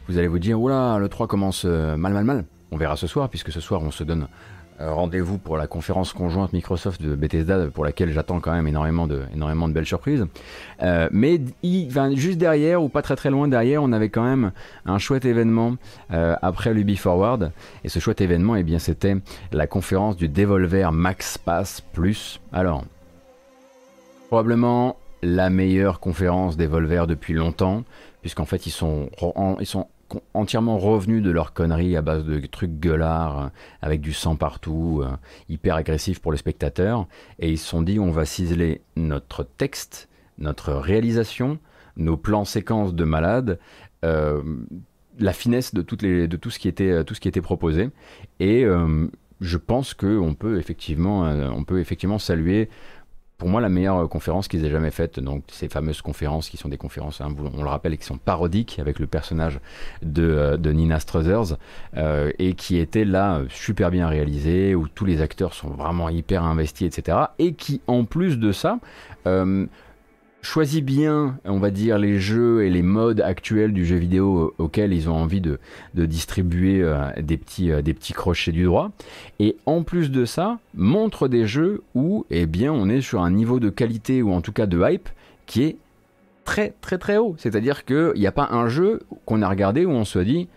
[0.09, 2.45] vous allez vous dire, oula, le 3 commence euh, mal mal mal.
[2.71, 4.27] On verra ce soir, puisque ce soir on se donne euh,
[4.79, 9.23] rendez-vous pour la conférence conjointe Microsoft de Bethesda pour laquelle j'attends quand même énormément de,
[9.35, 10.27] énormément de belles surprises.
[10.83, 11.41] Euh, mais
[12.15, 14.53] juste derrière ou pas très très loin derrière, on avait quand même
[14.85, 15.77] un chouette événement
[16.13, 17.53] euh, après l'Ubi Forward.
[17.85, 19.17] Et ce chouette événement, eh bien, c'était
[19.53, 22.41] la conférence du Devolver Max Pass Plus.
[22.53, 22.85] Alors,
[24.29, 27.85] probablement la meilleure conférence Devolver depuis longtemps,
[28.21, 29.09] puisqu'en fait ils sont,
[29.61, 29.87] ils sont
[30.35, 33.49] entièrement revenus de leur connerie à base de trucs gueulards, euh,
[33.83, 35.09] avec du sang partout, euh,
[35.49, 37.07] hyper agressif pour le spectateur,
[37.39, 41.59] et ils se sont dit on va ciseler notre texte, notre réalisation,
[41.97, 43.59] nos plans séquences de malades,
[44.05, 44.43] euh,
[45.19, 47.89] la finesse de, toutes les, de tout, ce qui était, tout ce qui était proposé,
[48.39, 48.67] et
[49.41, 52.69] je pense qu'on peut on peut effectivement saluer
[53.39, 55.21] pour moi la meilleure euh, conférence qu'ils aient jamais faite.
[55.21, 58.79] Donc ces fameuses conférences qui sont des conférences, hein, on le rappelle, qui sont parodiques
[58.79, 59.61] avec le personnage
[60.03, 61.57] de, euh, de Nina Struthers
[61.97, 66.45] euh, et qui étaient là super bien réalisées, où tous les acteurs sont vraiment hyper
[66.45, 67.19] investis, etc.
[67.39, 68.79] Et qui en plus de ça
[70.47, 74.93] choisit bien, on va dire, les jeux et les modes actuels du jeu vidéo auxquels
[74.93, 75.59] ils ont envie de,
[75.95, 78.93] distribuer euh, des, petits, euh, des petits crochets du droit.
[79.41, 83.31] Et en plus de ça, montre des jeux où, eh bien, on est sur un
[83.31, 85.09] niveau de qualité ou en tout cas de hype
[85.47, 85.77] qui est
[86.45, 87.35] très très très haut.
[87.39, 90.49] C'est-à-dire qu'il n'y a pas un jeu qu'on a regardé où on se dit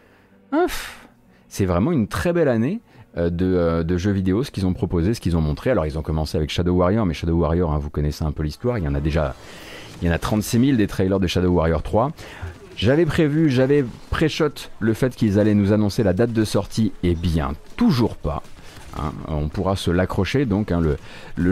[1.47, 2.79] c'est vraiment une très belle année
[3.17, 5.71] euh, de, de, jeux vidéo, ce qu'ils ont proposé, ce qu'ils ont montré.
[5.71, 8.43] Alors ils ont commencé avec Shadow Warrior, mais Shadow Warrior, hein, vous connaissez un peu
[8.43, 9.35] l'histoire, il y en a déjà...
[10.01, 12.11] Il y en a 36 000 des trailers de Shadow Warrior 3.
[12.77, 17.13] J'avais prévu, j'avais pré-shot le fait qu'ils allaient nous annoncer la date de sortie, et
[17.13, 18.41] bien toujours pas.
[18.97, 20.45] Hein, on pourra se l'accrocher.
[20.45, 20.97] Donc, hein, le,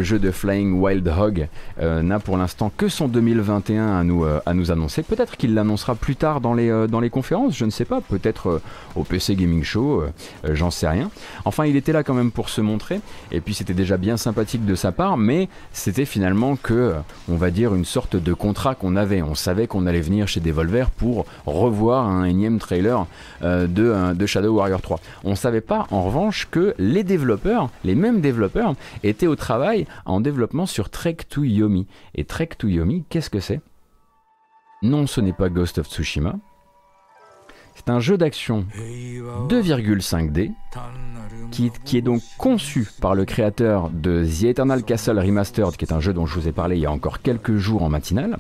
[0.04, 1.48] jeu de Flying Wild Hog
[1.82, 5.04] euh, n'a pour l'instant que son 2021 à nous, euh, à nous annoncer.
[5.04, 8.02] Peut-être qu'il l'annoncera plus tard dans les, euh, conférences, je ne sais pas.
[8.02, 8.62] Peut-être
[8.96, 10.04] au PC Gaming Show,
[10.52, 11.10] j'en sais rien.
[11.46, 13.00] Enfin, il était là quand même pour se montrer.
[13.32, 16.94] Et puis, c'était déjà bien sympathique de sa part, mais c'était finalement que,
[17.30, 19.22] on va dire, une sorte de contrat qu'on avait.
[19.22, 23.06] On savait qu'on allait venir chez Devolver pour revoir un énième trailer
[23.42, 25.00] de, Shadow Warrior 3.
[25.24, 30.22] On savait pas, en revanche, que les développeurs les mêmes développeurs, étaient au travail en
[30.22, 31.86] développement sur Trek to Yomi.
[32.16, 33.62] Et Trek to Yomi, qu'est-ce que c'est?
[34.82, 36.36] Non, ce n'est pas Ghost of Tsushima.
[37.76, 38.66] C'est un jeu d'action
[39.50, 40.52] 2,5D
[41.52, 46.00] qui, est donc conçu par le créateur de The Eternal Castle Remastered, qui est un
[46.00, 48.40] jeu dont je vous ai parlé il y a encore quelques jours en matinale,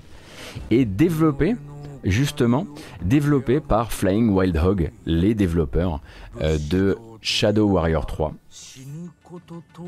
[0.71, 1.55] et développé
[2.03, 2.65] justement
[3.03, 6.01] développé par Flying Wild Hog, les développeurs
[6.41, 6.97] euh, de
[7.27, 8.33] Shadow Warrior 3.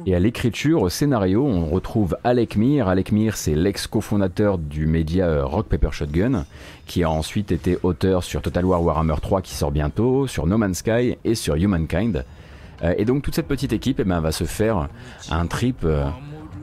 [0.05, 2.89] Et à l'écriture, au scénario, on retrouve Alec Mir.
[2.89, 6.45] Alec Mir, c'est l'ex-cofondateur du média euh, Rock Paper Shotgun,
[6.85, 10.57] qui a ensuite été auteur sur Total War Warhammer 3 qui sort bientôt, sur No
[10.57, 12.25] Man's Sky et sur Humankind.
[12.83, 14.89] Euh, et donc toute cette petite équipe eh ben, va se faire
[15.31, 16.09] un trip euh,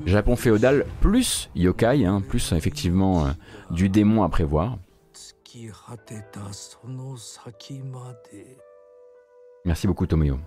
[0.04, 3.28] Japon féodal plus yokai, hein, plus effectivement
[3.70, 4.76] du démon à prévoir.
[9.64, 10.38] Merci beaucoup Tomoyo.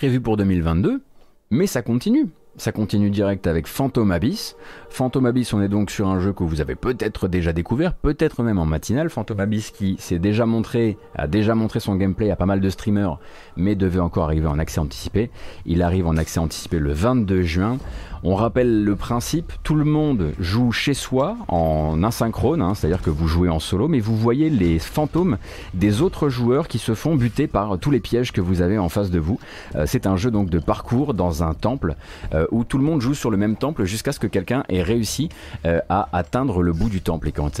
[0.00, 1.02] Prévu pour 2022,
[1.50, 2.30] mais ça continue.
[2.60, 4.54] Ça continue direct avec Phantom Abyss.
[4.90, 8.42] Phantom Abyss, on est donc sur un jeu que vous avez peut-être déjà découvert, peut-être
[8.42, 9.08] même en matinale.
[9.08, 12.68] Phantom Abyss qui s'est déjà montré, a déjà montré son gameplay à pas mal de
[12.68, 13.18] streamers,
[13.56, 15.30] mais devait encore arriver en accès anticipé.
[15.64, 17.78] Il arrive en accès anticipé le 22 juin.
[18.22, 23.08] On rappelle le principe, tout le monde joue chez soi en asynchrone, hein, c'est-à-dire que
[23.08, 25.38] vous jouez en solo, mais vous voyez les fantômes
[25.72, 28.90] des autres joueurs qui se font buter par tous les pièges que vous avez en
[28.90, 29.40] face de vous.
[29.74, 31.94] Euh, c'est un jeu donc de parcours dans un temple
[32.34, 34.82] euh, où tout le monde joue sur le même temple jusqu'à ce que quelqu'un ait
[34.82, 35.28] réussi
[35.66, 37.28] euh, à atteindre le bout du temple.
[37.28, 37.60] Et quand,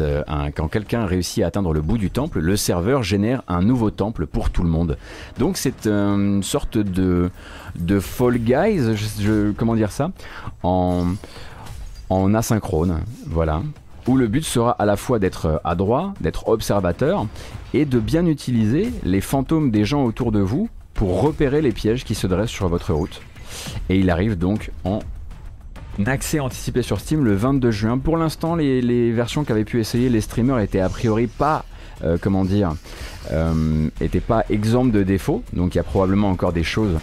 [0.54, 4.26] quand quelqu'un réussit à atteindre le bout du temple, le serveur génère un nouveau temple
[4.26, 4.96] pour tout le monde.
[5.38, 7.30] Donc c'est une sorte de
[7.76, 10.10] de Fall Guys, comment dire ça,
[10.62, 11.06] en,
[12.08, 13.62] en asynchrone, voilà,
[14.06, 17.26] où le but sera à la fois d'être adroit, d'être observateur,
[17.74, 22.04] et de bien utiliser les fantômes des gens autour de vous pour repérer les pièges
[22.04, 23.20] qui se dressent sur votre route.
[23.88, 25.00] Et il arrive donc en
[26.06, 27.98] accès anticipé sur Steam le 22 juin.
[27.98, 31.64] Pour l'instant, les, versions qu'avaient pu essayer les streamers étaient a priori pas
[32.02, 32.72] euh, comment dire,
[33.30, 33.90] euh,
[34.26, 35.42] pas exempt de défauts.
[35.52, 36.98] Donc il y a probablement encore des choses,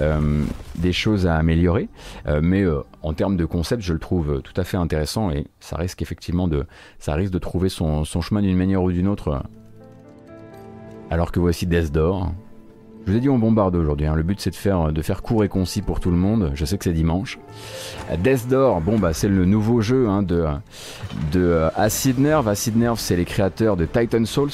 [0.00, 0.42] euh,
[0.76, 1.88] des choses à améliorer.
[2.42, 2.64] mais
[3.02, 6.48] en termes de concept, je le trouve tout à fait intéressant et ça risque effectivement
[6.48, 6.66] de,
[6.98, 9.42] ça risque de trouver son, son chemin d'une manière ou d'une autre.
[11.10, 12.32] Alors que voici Death Door,
[13.10, 14.14] je vous ai dit on bombarde aujourd'hui, hein.
[14.14, 16.64] le but c'est de faire, de faire court et concis pour tout le monde, je
[16.64, 17.40] sais que c'est dimanche.
[18.22, 20.44] Death Door, bon bah c'est le nouveau jeu hein, de,
[21.32, 22.46] de Acid Nerve.
[22.46, 24.52] Acid Nerve c'est les créateurs de Titan Souls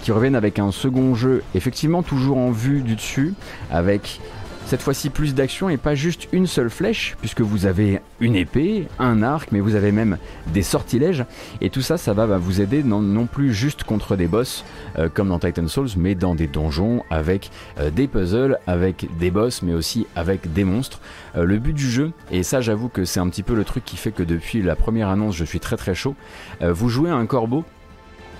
[0.00, 3.34] qui reviennent avec un second jeu, effectivement toujours en vue du dessus,
[3.70, 4.22] avec
[4.70, 8.86] cette fois-ci plus d'action et pas juste une seule flèche, puisque vous avez une épée,
[9.00, 10.16] un arc, mais vous avez même
[10.54, 11.24] des sortilèges.
[11.60, 14.64] Et tout ça, ça va, vous aider non, plus juste contre des boss
[14.96, 17.50] euh, comme dans Titan Souls, mais dans des donjons avec
[17.80, 21.00] euh, des puzzles, avec des boss, mais aussi avec des monstres.
[21.34, 23.84] Euh, le but du jeu, et ça j'avoue que c'est un petit peu le truc
[23.84, 26.14] qui fait que depuis la première annonce je suis très très chaud,
[26.60, 27.64] vous jouez un corbeau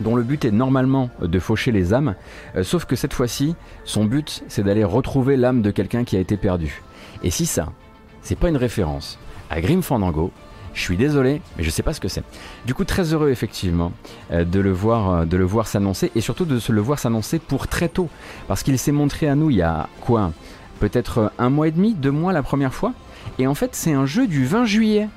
[0.00, 2.14] dont le but est normalement de faucher les âmes,
[2.56, 6.20] euh, sauf que cette fois-ci, son but c'est d'aller retrouver l'âme de quelqu'un qui a
[6.20, 6.82] été perdu.
[7.22, 7.68] Et si ça,
[8.22, 9.18] c'est pas une référence
[9.50, 10.32] à Grim Fandango,
[10.72, 12.22] je suis désolé, mais je sais pas ce que c'est.
[12.66, 13.92] Du coup, très heureux effectivement
[14.30, 16.98] euh, de le voir, euh, de le voir s'annoncer et surtout de se le voir
[16.98, 18.08] s'annoncer pour très tôt,
[18.48, 20.32] parce qu'il s'est montré à nous il y a quoi?
[20.78, 22.94] Peut-être un mois et demi, deux mois la première fois?
[23.38, 25.08] Et en fait, c'est un jeu du 20 juillet.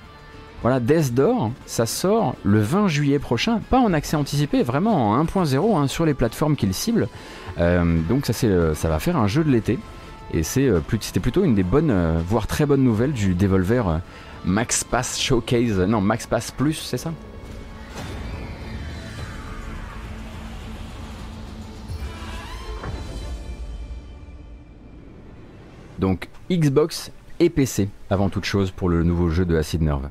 [0.63, 5.21] Voilà, Death Door, ça sort le 20 juillet prochain, pas en accès anticipé, vraiment en
[5.21, 7.09] 1.0 hein, sur les plateformes qu'il cible.
[7.57, 9.77] Euh, donc ça, euh, ça va faire un jeu de l'été.
[10.33, 11.93] Et euh, c'était plutôt une des bonnes,
[12.29, 13.99] voire très bonnes nouvelles du Devolver
[14.45, 15.79] Max Pass Showcase.
[15.81, 17.11] Non, Max Pass Plus, c'est ça?
[25.99, 27.11] Donc Xbox
[27.41, 30.07] et PC avant toute chose pour le nouveau jeu de Acid Nerve.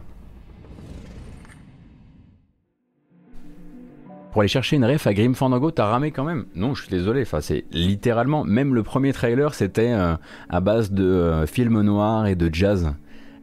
[4.32, 6.90] Pour aller chercher une ref à Grim Fandango, t'as ramé quand même Non, je suis
[6.90, 7.20] désolé.
[7.20, 10.16] Enfin, c'est littéralement, même le premier trailer, c'était euh,
[10.48, 12.94] à base de euh, films noirs et de jazz.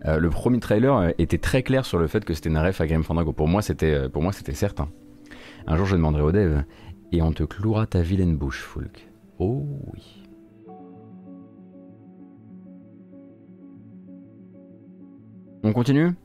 [0.06, 2.88] Euh, le premier trailer était très clair sur le fait que c'était une ref à
[2.88, 3.34] Grim Fandango.
[3.34, 4.10] Pour moi, c'était,
[4.54, 4.90] certain.
[5.68, 6.62] Un jour, je demanderai au dev
[7.12, 9.08] et on te clouera ta vilaine bouche, Fulk.
[9.38, 10.24] Oh oui.
[15.62, 16.16] On continue?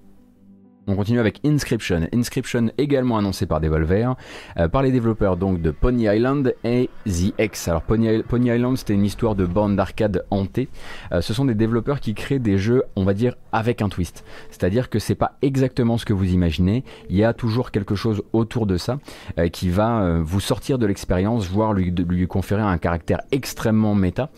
[0.86, 2.06] On continue avec Inscription.
[2.12, 4.14] Inscription également annoncé par Devolver,
[4.58, 7.68] euh, par les développeurs donc de Pony Island et The X.
[7.68, 10.68] Alors Pony, Island c'était une histoire de bande d'arcade hantée.
[11.12, 14.24] Euh, ce sont des développeurs qui créent des jeux, on va dire, avec un twist.
[14.50, 16.84] C'est-à-dire que c'est pas exactement ce que vous imaginez.
[17.08, 18.98] Il y a toujours quelque chose autour de ça
[19.38, 24.30] euh, qui va vous sortir de l'expérience, voire lui, conférer un caractère extrêmement méta.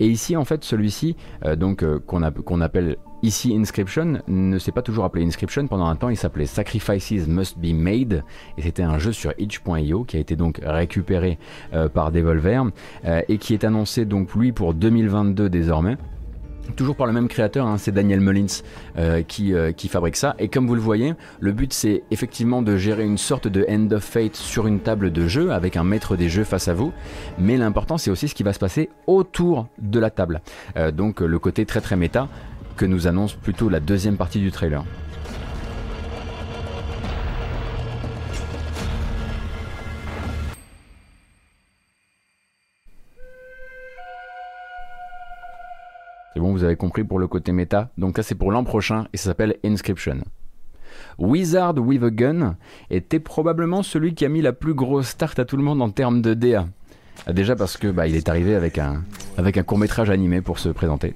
[0.00, 1.16] Et ici en fait celui-ci,
[1.56, 5.68] donc qu'on appelle Ici, Inscription ne s'est pas toujours appelé Inscription.
[5.68, 8.24] Pendant un temps, il s'appelait Sacrifices Must Be Made.
[8.58, 11.38] Et c'était un jeu sur itch.io qui a été donc récupéré
[11.72, 12.64] euh, par Devolver
[13.04, 15.98] euh, et qui est annoncé donc lui pour 2022 désormais.
[16.74, 18.62] Toujours par le même créateur, hein, c'est Daniel Mullins
[18.96, 20.34] euh, qui, qui, fabrique ça.
[20.40, 23.88] Et comme vous le voyez, le but c'est effectivement de gérer une sorte de end
[23.92, 26.92] of fate sur une table de jeu avec un maître des jeux face à vous.
[27.38, 30.40] Mais l'important c'est aussi ce qui va se passer autour de la table.
[30.92, 32.28] donc le côté très très méta
[32.76, 34.84] que nous annonce plutôt la deuxième partie du trailer.
[46.34, 47.90] C'est bon, vous avez compris pour le côté méta.
[47.98, 50.18] Donc ça c'est pour l'an prochain et ça s'appelle Inscription.
[51.18, 52.56] Wizard with a Gun
[52.90, 55.90] était probablement celui qui a mis la plus grosse start à tout le monde en
[55.90, 56.66] termes de DA.
[57.30, 59.04] Déjà parce que bah, il est arrivé avec un,
[59.36, 61.14] avec un court métrage animé pour se présenter.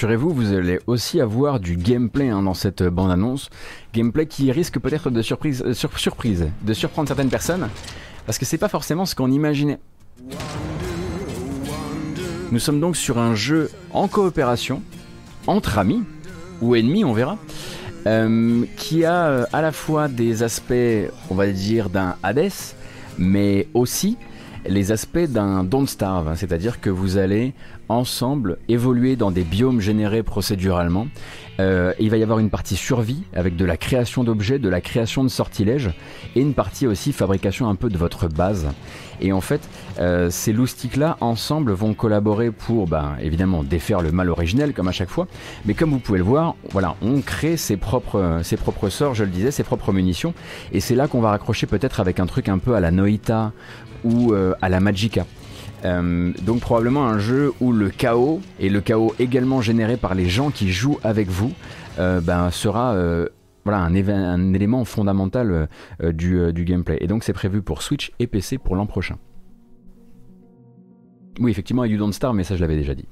[0.00, 3.50] Rassurez-vous, vous allez aussi avoir du gameplay hein, dans cette bande-annonce.
[3.92, 7.68] Gameplay qui risque peut-être de surprise, euh, surprise, de surprendre certaines personnes,
[8.24, 9.78] parce que c'est pas forcément ce qu'on imaginait.
[12.50, 14.82] Nous sommes donc sur un jeu en coopération,
[15.46, 16.02] entre amis,
[16.62, 17.36] ou ennemis, on verra,
[18.06, 20.72] euh, qui a euh, à la fois des aspects,
[21.28, 22.52] on va dire, d'un Hades,
[23.18, 24.16] mais aussi
[24.66, 27.52] les aspects d'un Don't Starve, c'est-à-dire que vous allez
[27.90, 31.08] ensemble évoluer dans des biomes générés procéduralement.
[31.58, 34.80] Euh, il va y avoir une partie survie avec de la création d'objets, de la
[34.80, 35.90] création de sortilèges
[36.34, 38.68] et une partie aussi fabrication un peu de votre base.
[39.20, 39.60] Et en fait,
[39.98, 44.92] euh, ces loustiques-là ensemble vont collaborer pour, ben, évidemment, défaire le mal originel comme à
[44.92, 45.26] chaque fois.
[45.66, 49.24] Mais comme vous pouvez le voir, voilà, on crée ses propres, ses propres sorts, je
[49.24, 50.32] le disais, ses propres munitions.
[50.72, 53.52] Et c'est là qu'on va raccrocher peut-être avec un truc un peu à la Noita
[54.04, 55.26] ou euh, à la Magica.
[55.84, 60.28] Euh, donc probablement un jeu où le chaos, et le chaos également généré par les
[60.28, 61.52] gens qui jouent avec vous,
[61.98, 62.96] euh, ben, sera
[63.64, 65.68] voilà, un, élément fondamental
[66.02, 66.98] du, gameplay.
[67.00, 69.16] Et donc c'est prévu pour Switch et PC pour l'an prochain.
[71.38, 73.06] Oui, effectivement, il y a du Don't Star, mais ça je l'avais déjà dit.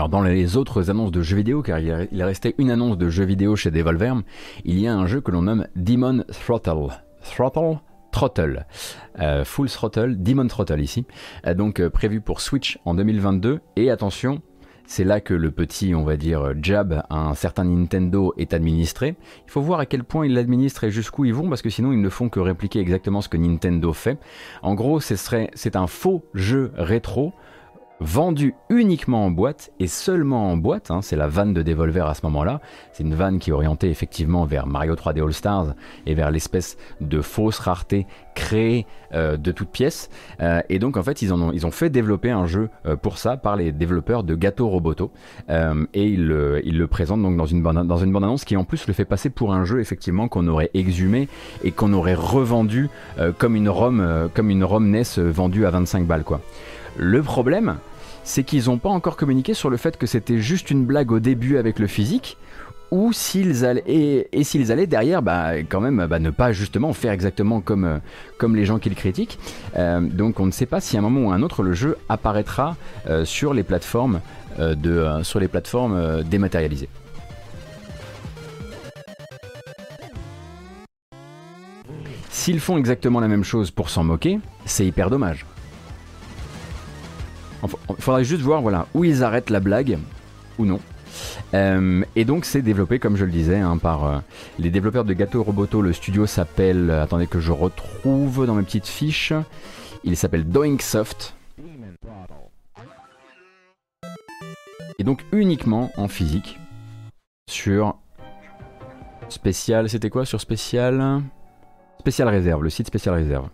[0.00, 3.10] Alors dans les autres annonces de jeux vidéo, car il est resté une annonce de
[3.10, 4.14] jeux vidéo chez Devolver,
[4.64, 6.88] il y a un jeu que l'on nomme Demon Throttle.
[7.22, 7.80] Throttle?
[8.10, 8.64] Throttle.
[9.20, 11.04] Euh, full Throttle, Demon Throttle ici.
[11.46, 13.60] Euh, donc euh, prévu pour Switch en 2022.
[13.76, 14.40] Et attention,
[14.86, 19.16] c'est là que le petit, on va dire, jab à un certain Nintendo est administré.
[19.46, 21.92] Il faut voir à quel point il l'administre et jusqu'où ils vont, parce que sinon
[21.92, 24.18] ils ne font que répliquer exactement ce que Nintendo fait.
[24.62, 27.34] En gros, c'est un faux jeu rétro
[28.00, 30.90] vendu uniquement en boîte et seulement en boîte.
[30.90, 32.60] Hein, c'est la vanne de Devolver à ce moment-là.
[32.92, 35.74] C'est une vanne qui est orientée effectivement vers Mario 3D All Stars
[36.06, 40.08] et vers l'espèce de fausse rareté créée euh, de toutes pièces.
[40.40, 43.18] Euh, et donc en fait, ils, ont, ils ont fait développer un jeu euh, pour
[43.18, 45.12] ça par les développeurs de Gato Roboto.
[45.48, 48.94] et ils, le présentent donc dans une, bande, dans une bande-annonce qui en plus le
[48.94, 51.28] fait passer pour un jeu effectivement qu'on aurait exhumé
[51.62, 52.88] et qu'on aurait revendu
[53.38, 56.40] comme une ROM, comme une ROM NES vendue à 25 balles quoi.
[56.96, 57.76] Le problème,
[58.30, 61.18] c'est qu'ils n'ont pas encore communiqué sur le fait que c'était juste une blague au
[61.18, 62.36] début avec le physique,
[62.92, 67.10] ou s'ils allaient et, s'ils allaient derrière, bah, quand même, bah, ne pas justement faire
[67.10, 69.38] exactement comme, euh, les gens qui le critiquent.
[69.76, 71.72] Euh, donc on ne sait pas si à un moment ou à un autre le
[71.72, 72.76] jeu apparaîtra
[73.08, 74.20] euh, sur les plateformes
[75.22, 76.90] sur les plateformes dématérialisées.
[82.28, 85.46] S'ils font exactement la même chose pour s'en moquer, c'est hyper dommage.
[87.62, 88.62] Il faudrait juste voir
[88.94, 89.98] où ils arrêtent la blague
[90.58, 90.80] ou non.
[91.54, 94.18] Euh, et donc c'est développé, comme je le disais, hein, par euh,
[94.58, 95.82] les développeurs de Gato Roboto.
[95.82, 99.32] Le studio s'appelle, euh, attendez que je retrouve dans mes petites fiches,
[100.04, 101.34] il s'appelle Doing Soft.
[104.98, 106.58] Et donc uniquement en physique
[107.48, 107.96] sur
[109.28, 111.22] spécial, c'était quoi sur spécial?
[111.98, 113.48] Spécial réserve, le site spécial réserve.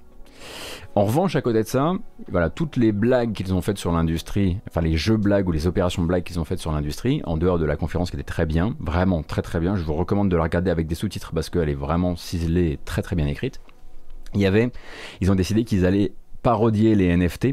[0.96, 1.92] En revanche, à côté de ça,
[2.26, 5.66] voilà, toutes les blagues qu'ils ont faites sur l'industrie, enfin les jeux blagues ou les
[5.66, 8.46] opérations blagues qu'ils ont faites sur l'industrie, en dehors de la conférence qui était très
[8.46, 11.50] bien, vraiment très très bien, je vous recommande de la regarder avec des sous-titres parce
[11.50, 13.60] qu'elle est vraiment ciselée et très très bien écrite.
[14.32, 14.72] Y avait,
[15.20, 17.48] ils ont décidé qu'ils allaient parodier les NFT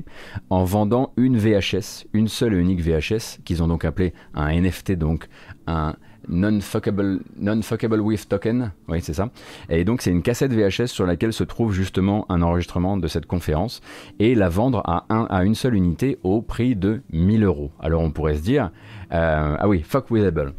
[0.49, 4.93] en vendant une VHS, une seule et unique VHS, qu'ils ont donc appelé un NFT,
[4.93, 5.27] donc
[5.67, 5.97] un
[6.27, 7.61] non-fuckable non
[7.99, 9.29] with token, oui c'est ça.
[9.69, 13.25] Et donc c'est une cassette VHS sur laquelle se trouve justement un enregistrement de cette
[13.25, 13.81] conférence
[14.19, 17.71] et la vendre à, un, à une seule unité au prix de 1000 euros.
[17.79, 18.71] Alors on pourrait se dire,
[19.13, 20.53] euh, ah oui, fuck withable.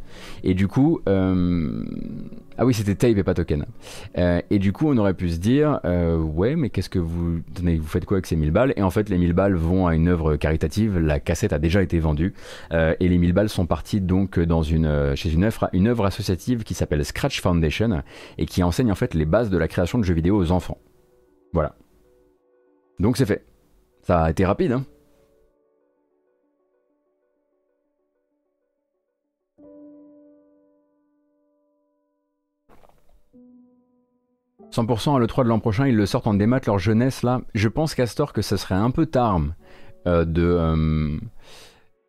[0.45, 1.85] Et du coup, euh,
[2.57, 3.67] ah oui, c'était tape et pas token.
[4.17, 7.87] Euh, et du coup, on aurait pu se dire, ouais, mais qu'est-ce que vous, vous
[7.87, 8.73] faites quoi avec ces 1000 balles?
[8.77, 10.99] Et en fait, les 1000 balles vont à une œuvre caritative.
[10.99, 12.35] La cassette a déjà été vendue
[12.73, 16.63] et les 1000 balles sont parties donc dans une, chez une œuvre, une œuvre associative
[16.63, 18.03] qui s'appelle Scratch Foundation
[18.39, 20.79] et qui enseigne en fait les bases de la création de jeux vidéo aux enfants.
[21.53, 21.75] Voilà.
[23.01, 23.45] Donc c'est fait.
[24.03, 24.85] Ça a été rapide, hein
[34.75, 37.41] 100% à l'E3 de l'an prochain, ils le sortent en démat leur jeunesse là.
[37.55, 39.41] Je pense Castor que ça serait un peu tard
[40.07, 40.43] euh, de.
[40.43, 41.19] Euh,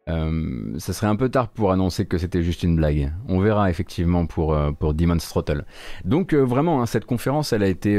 [0.08, 3.14] euh, ça serait un peu tard pour annoncer que c'était juste une blague.
[3.28, 5.66] On verra effectivement pour, pour Demon's Throttle.
[6.06, 7.94] Donc vraiment, hein, cette conférence, elle a été,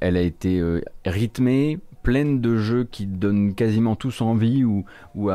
[0.00, 0.62] elle a été
[1.04, 5.30] rythmée, pleine de jeux qui donnent quasiment tous envie ou, ou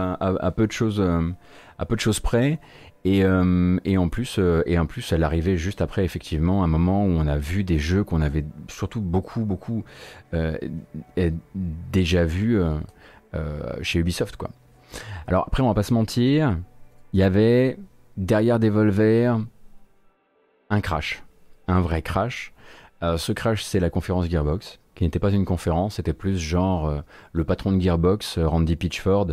[0.56, 1.00] peu de choses,
[1.78, 2.60] à peu de choses près.
[3.04, 6.68] Et, euh, et, en plus, euh, et en plus, elle arrivait juste après, effectivement, un
[6.68, 9.84] moment où on a vu des jeux qu'on avait surtout beaucoup, beaucoup
[10.34, 10.56] euh,
[11.92, 12.60] déjà vus
[13.82, 14.50] chez Ubisoft, quoi.
[15.26, 16.58] Alors après, on va pas se mentir,
[17.14, 17.78] il y avait
[18.18, 19.40] derrière Devolver
[20.70, 21.24] un crash,
[21.68, 22.54] un vrai crash.
[23.02, 27.00] ce crash, c'est la conférence Gearbox qui n'était pas une conférence, c'était plus genre euh,
[27.34, 29.28] le patron de Gearbox, euh, Randy Pitchford,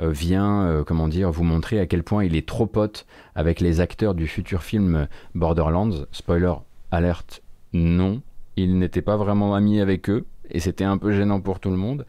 [0.00, 3.80] euh, vient, comment dire, vous montrer à quel point il est trop pote avec les
[3.80, 6.06] acteurs du futur film Borderlands.
[6.12, 6.54] Spoiler
[6.90, 7.42] alerte,
[7.72, 8.22] non,
[8.56, 11.76] il n'était pas vraiment ami avec eux et c'était un peu gênant pour tout le
[11.76, 12.04] monde.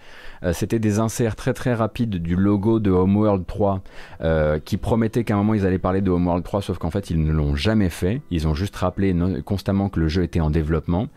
[0.51, 3.81] c'était des inserts très très rapides du logo de Homeworld 3
[4.65, 7.23] qui promettaient qu'à un moment ils allaient parler de Homeworld 3 sauf qu'en fait ils
[7.23, 8.21] ne l'ont jamais fait.
[8.31, 11.07] Ils ont juste rappelé constamment que le jeu était en développement.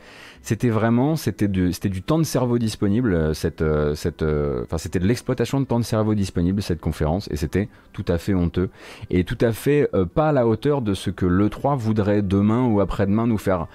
[0.49, 5.61] C'était vraiment, c'était du, temps de cerveau disponible, euh, euh, euh, enfin c'était de l'exploitation
[5.61, 8.71] de temps de cerveau disponible cette conférence, et c'était tout à fait honteux
[9.11, 12.65] et tout à fait pas à la hauteur de ce que le 3 voudrait demain
[12.65, 13.67] ou après-demain nous faire,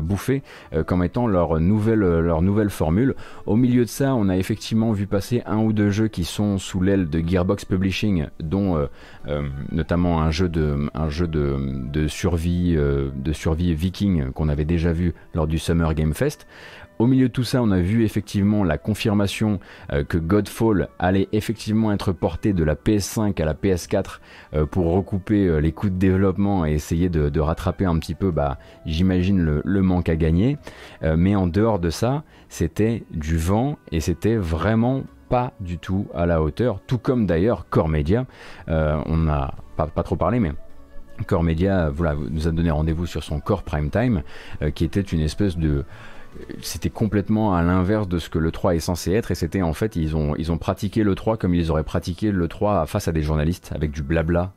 [0.00, 0.42] bouffer
[0.86, 3.14] comme étant leur nouvelle formule.
[3.46, 6.58] Au milieu de ça, on a effectivement vu passer un ou deux jeux qui sont
[6.58, 8.88] sous l'aile de Gearbox Publishing, dont
[9.70, 11.56] notamment un jeu de, un jeu de,
[11.90, 16.46] de survie, de survie viking qu'on avait déjà vu lors du Summer Game Fest.
[17.00, 19.58] Au milieu de tout ça, on a vu effectivement la confirmation
[19.90, 24.18] euh, que Godfall allait effectivement être porté de la PS5 à la PS4
[24.52, 28.30] euh, pour recouper euh, les coûts de développement et essayer de, rattraper un petit peu,
[28.30, 30.58] bah, j'imagine, le, manque à gagner.
[31.16, 36.26] mais en dehors de ça, c'était du vent et c'était vraiment pas du tout à
[36.26, 38.26] la hauteur, tout comme d'ailleurs Core Media.
[38.68, 40.52] on n'a pas, pas trop parlé, mais
[41.26, 41.90] Core Media
[42.30, 44.22] nous a donné rendez-vous sur son Core Prime Time,
[44.62, 45.84] euh, qui était une espèce de
[46.62, 49.72] c'était complètement à l'inverse de ce que le 3 est censé être et c'était en
[49.72, 53.08] fait ils ont ils ont pratiqué le 3 comme ils auraient pratiqué le 3 face
[53.08, 54.52] à des journalistes avec du blabla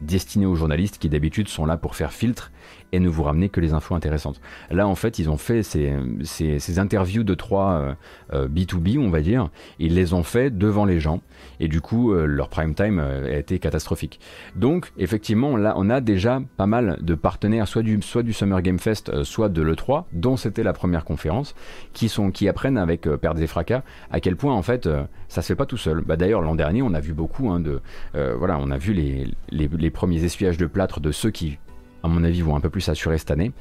[0.00, 2.50] destiné aux journalistes qui d'habitude sont là pour faire filtre
[2.92, 4.40] et ne vous ramener que les infos intéressantes.
[4.70, 7.96] Là, en fait, ils ont fait ces, ces, interviews de 3
[8.32, 11.20] B2B, euh, on va dire, ils les ont fait devant les gens,
[11.60, 14.20] et du coup, euh, leur prime time euh, a été catastrophique.
[14.54, 18.62] Donc, effectivement, là, on a déjà pas mal de partenaires, soit du, soit du Summer
[18.62, 21.54] Game Fest, soit de l'E3, dont c'était la première conférence,
[21.92, 24.88] qui, sont, qui apprennent avec pertes et fracas à quel point, en fait,
[25.28, 26.00] ça se fait pas tout seul.
[26.00, 27.80] Bah, D'ailleurs, l'an dernier, on a vu beaucoup hein, de.
[28.14, 31.58] voilà, on a vu les, les, premiers essuyages de plâtre de ceux qui
[32.06, 33.52] à mon avis, vont un peu plus assurer cette année.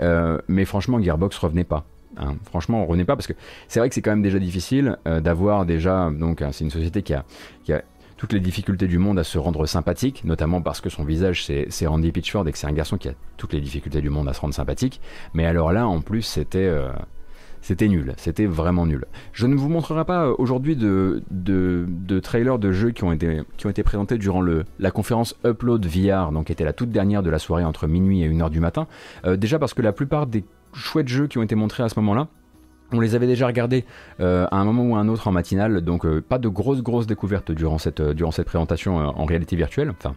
[0.00, 1.84] Euh, mais franchement, Gearbox revenait pas.
[2.18, 2.36] hein.
[2.44, 3.32] Franchement, on revenait pas parce que
[3.66, 6.10] c'est vrai que c'est quand même déjà difficile euh, d'avoir déjà.
[6.10, 7.24] Donc, hein, c'est une société qui a,
[8.16, 11.86] toutes les difficultés du monde à se rendre sympathique, notamment parce que son visage c'est
[11.86, 14.32] Randy Pitchford et que c'est un garçon qui a toutes les difficultés du monde à
[14.32, 15.00] se rendre sympathique.
[15.34, 16.58] Mais alors là, en plus, c'était.
[16.58, 16.90] euh,
[17.64, 19.06] c'était nul, c'était vraiment nul.
[19.32, 23.42] Je ne vous montrerai pas euh, aujourd'hui de, de, trailers de jeux qui ont été,
[23.82, 24.44] présentés durant
[24.78, 28.22] la conférence Upload VR, donc qui était la toute dernière de la soirée entre minuit
[28.22, 28.86] et 1h du matin.
[29.24, 30.44] Euh, déjà parce que la plupart des
[30.74, 32.28] chouettes jeux qui ont été montrés à ce moment-là,
[32.92, 33.86] on les avait déjà regardés
[34.20, 37.06] euh, à un moment ou à un autre en matinale, donc pas de grosses grosses
[37.06, 40.14] découvertes durant cette, durant cette présentation en réalité virtuelle, enfin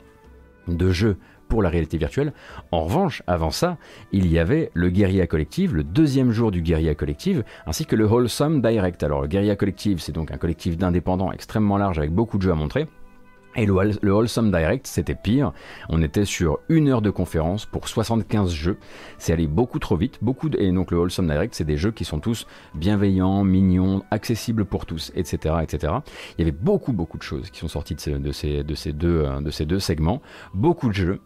[0.68, 1.16] de jeux
[1.48, 2.34] pour la réalité virtuelle.
[2.72, 3.78] En revanche, avant ça,
[4.12, 8.06] il y avait le Guerilla Collective, le deuxième jour du Guerilla Collective, ainsi que le
[8.06, 9.04] Wholesome Direct.
[9.04, 12.52] Alors le Guerilla Collective, c'est donc un collectif d'indépendants extrêmement large avec beaucoup de jeux
[12.52, 12.88] à montrer.
[13.56, 13.74] Et le,
[14.04, 15.52] le Wholesome Direct, c'était pire.
[15.90, 18.78] On était sur une heure de conférence pour 75 jeux.
[19.18, 20.20] C'est allé beaucoup trop vite.
[20.22, 22.46] Beaucoup de- Et donc le Wholesome Direct, c'est des jeux qui sont tous
[22.76, 25.92] bienveillants, mignons, accessibles pour tous, etc., etc.
[26.38, 28.00] Il y avait beaucoup, beaucoup de choses qui sont sorties de
[28.32, 30.22] ces, euh, de ces deux segments.
[30.54, 31.20] Beaucoup de jeux.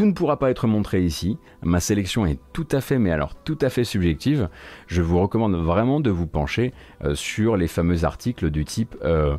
[0.00, 1.36] Tout ne pourra pas être montré ici.
[1.62, 4.48] Ma sélection est tout à fait, mais alors tout à fait subjective.
[4.86, 6.72] Je vous recommande vraiment de vous pencher
[7.04, 9.36] euh, sur les fameux articles du type euh,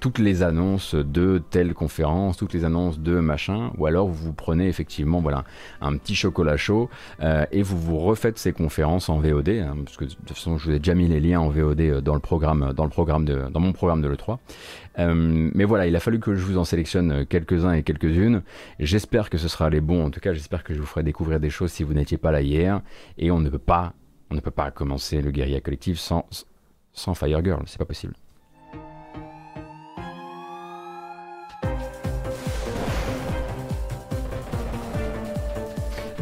[0.00, 4.68] toutes les annonces de telle conférence, toutes les annonces de machin, ou alors vous prenez
[4.68, 5.44] effectivement voilà
[5.80, 6.88] un petit chocolat chaud
[7.20, 10.58] euh, et vous vous refaites ces conférences en VOD, hein, parce que de toute façon
[10.58, 12.90] je vous ai déjà mis les liens en VOD euh, dans le programme, dans le
[12.90, 14.38] programme de, dans mon programme de l'E3.
[14.98, 18.42] Euh, mais voilà, il a fallu que je vous en sélectionne euh, quelques-uns et quelques-unes.
[18.80, 20.04] J'espère que ce sera les bons.
[20.04, 22.30] En tout cas, j'espère que je vous ferai découvrir des choses si vous n'étiez pas
[22.30, 22.80] là hier.
[23.18, 23.92] Et on ne peut pas,
[24.30, 26.26] on ne peut pas commencer le guérilla collectif sans,
[26.92, 27.62] sans Fire Girl.
[27.66, 28.14] C'est pas possible.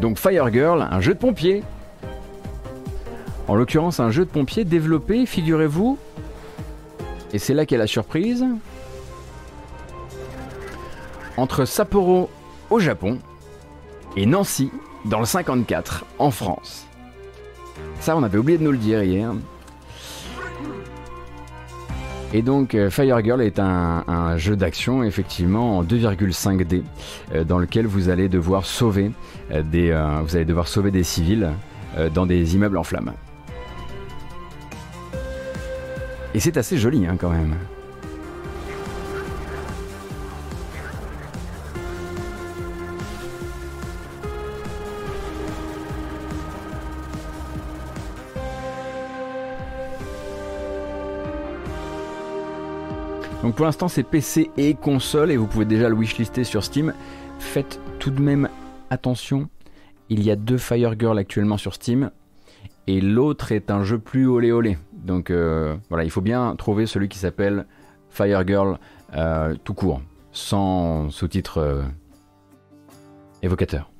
[0.05, 1.63] Donc Fire Girl, un jeu de pompier.
[3.49, 5.97] En l'occurrence, un jeu de pompier développé, figurez-vous,
[7.33, 8.45] et c'est là qu'est la surprise,
[11.39, 12.29] entre Sapporo
[12.69, 13.19] au Japon
[14.15, 14.71] et Nancy
[15.07, 16.87] dans le 54 en France.
[18.01, 19.33] Ça, on avait oublié de nous le dire hier.
[22.35, 26.83] Et donc euh, Fire Girl est un, jeu d'action effectivement en 2,5D
[27.33, 29.13] euh, dans lequel vous allez devoir sauver
[29.53, 29.93] euh, des,
[30.25, 31.51] vous allez devoir sauver des civils
[32.13, 33.13] dans des immeubles en flammes.
[36.35, 37.55] Et c'est assez joli hein, quand même.
[53.57, 56.93] Pour l'instant c'est PC et console et vous pouvez déjà le wishlister sur Steam.
[57.39, 58.49] Faites tout de même
[58.91, 59.49] attention,
[60.09, 62.11] il y a deux Fire Girl actuellement sur Steam
[62.89, 64.77] et l'autre est un jeu plus olé olé.
[64.93, 67.67] Donc euh, voilà, il faut bien trouver celui qui s'appelle
[68.11, 68.79] Fire Girl
[69.15, 70.01] euh, tout court,
[70.33, 71.83] sans sous-titres euh,
[73.43, 73.94] évocateurs.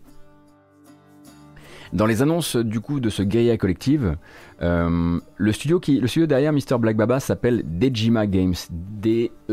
[1.95, 4.17] Dans les annonces du coup de ce Guerilla Collective,
[4.63, 6.77] euh, le, studio qui, le studio derrière Mr.
[6.79, 8.55] Black Baba s'appelle Dejima Games.
[8.71, 9.47] D-E-J-I-M-A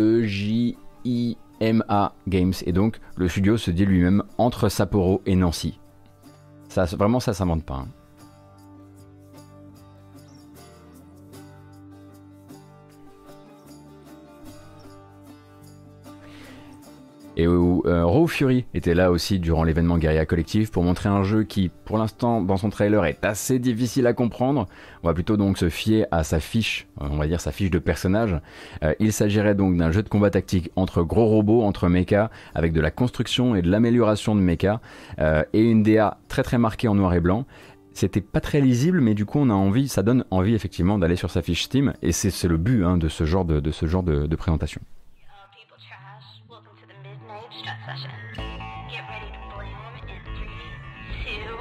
[2.27, 2.53] Games.
[2.65, 5.79] Et donc le studio se dit lui-même entre Sapporo et Nancy.
[6.67, 7.75] Ça, vraiment, ça s'invente pas.
[7.75, 7.87] hein.
[17.37, 21.23] Et où, euh, Raw Fury était là aussi durant l'événement Guerilla Collective pour montrer un
[21.23, 24.67] jeu qui, pour l'instant, dans son trailer, est assez difficile à comprendre.
[25.03, 27.71] On va plutôt donc se fier à sa fiche, euh, on va dire sa fiche
[27.71, 28.39] de personnage.
[28.83, 32.73] Euh, il s'agirait donc d'un jeu de combat tactique entre gros robots, entre mechas, avec
[32.73, 34.81] de la construction et de l'amélioration de mechas,
[35.19, 37.45] euh, et une DA très très marquée en noir et blanc.
[37.93, 41.17] C'était pas très lisible, mais du coup on a envie, ça donne envie effectivement d'aller
[41.17, 44.81] sur sa fiche Steam, et c'est le but hein, de ce genre de présentation.
[47.91, 49.39] Get ready to
[50.07, 50.63] in three,
[51.25, 51.57] two,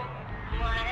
[0.61, 0.87] one.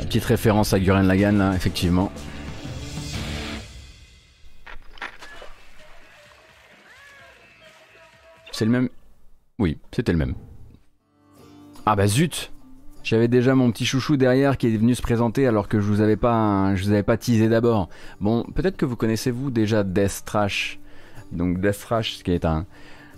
[0.00, 2.10] Petite référence à Guren Lagann, là, effectivement.
[8.62, 8.90] C'est le même
[9.58, 10.34] Oui, c'était le même.
[11.84, 12.52] Ah bah zut
[13.02, 16.00] J'avais déjà mon petit chouchou derrière qui est venu se présenter alors que je vous
[16.00, 17.88] avais pas, je vous avais pas teasé d'abord.
[18.20, 20.78] Bon, peut-être que vous connaissez vous déjà Death Trash.
[21.32, 22.64] donc Death Rush, qui est un,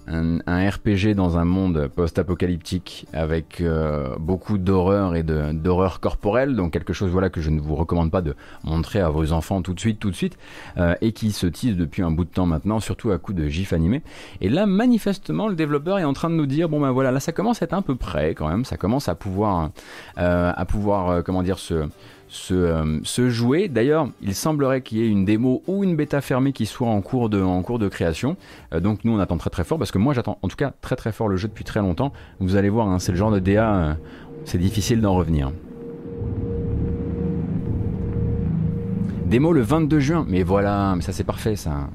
[0.07, 6.72] un, un RPG dans un monde post-apocalyptique avec euh, beaucoup d'horreur et d'horreur corporelle, donc
[6.72, 8.34] quelque chose voilà que je ne vous recommande pas de
[8.64, 10.36] montrer à vos enfants tout de suite, tout de suite,
[10.76, 13.48] euh, et qui se tease depuis un bout de temps maintenant, surtout à coup de
[13.48, 14.02] gif animé.
[14.40, 17.20] Et là, manifestement, le développeur est en train de nous dire bon ben voilà, là
[17.20, 19.70] ça commence à être un peu près quand même, ça commence à pouvoir,
[20.18, 21.88] euh, à pouvoir, euh, comment dire, se
[22.35, 23.68] se, euh, se jouer.
[23.68, 27.01] D'ailleurs, il semblerait qu'il y ait une démo ou une bêta fermée qui soit en
[27.01, 28.37] cours de, en cours de création.
[28.72, 30.72] Euh, donc nous, on attend très très fort parce que moi, j'attends en tout cas
[30.80, 32.12] très très fort le jeu depuis très longtemps.
[32.41, 33.95] Vous allez voir, hein, c'est le genre de DA, euh,
[34.45, 35.53] c'est difficile d'en revenir.
[39.26, 41.89] Démo le 22 juin, mais voilà, mais ça c'est parfait ça.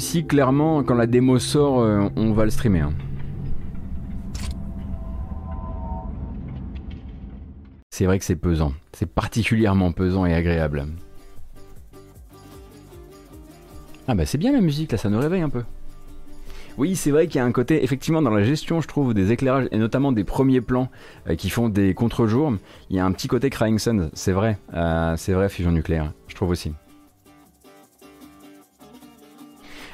[0.00, 2.80] Celui-ci, clairement, quand la démo sort, euh, on va le streamer.
[2.80, 2.92] hein.
[7.90, 8.72] C'est vrai que c'est pesant.
[8.94, 10.86] C'est particulièrement pesant et agréable.
[14.08, 15.62] Ah bah c'est bien la musique, là, ça nous réveille un peu.
[16.78, 19.32] Oui, c'est vrai qu'il y a un côté, effectivement, dans la gestion, je trouve, des
[19.32, 20.88] éclairages, et notamment des premiers plans
[21.28, 22.54] euh, qui font des contre-jours,
[22.88, 24.58] il y a un petit côté Crying Sun, c'est vrai.
[24.72, 26.72] Euh, c'est vrai, fusion nucléaire, je trouve aussi.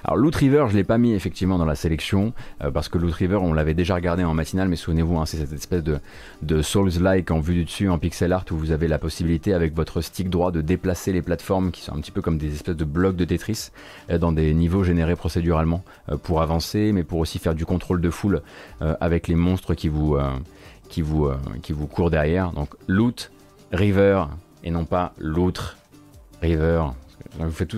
[0.06, 2.32] Alors Loot River, je l'ai pas mis effectivement dans la sélection
[2.62, 5.38] euh, parce que Loot River, on l'avait déjà regardé en matinale, mais souvenez-vous, hein, c'est
[5.38, 8.98] cette espèce de, Souls-like en vue du dessus, en pixel art, où vous avez la
[8.98, 12.38] possibilité avec votre stick droit de déplacer les plateformes qui sont un petit peu comme
[12.38, 13.70] des espèces de blocs de Tetris
[14.08, 18.00] euh, dans des niveaux générés procéduralement euh, pour avancer, mais pour aussi faire du contrôle
[18.00, 18.42] de foule
[19.00, 20.16] avec les monstres qui vous
[21.90, 22.52] courent derrière.
[22.52, 23.32] Donc Loot
[23.72, 24.24] River
[24.62, 25.76] et non pas l'autre
[26.40, 26.84] River.
[27.38, 27.76] Vous faites,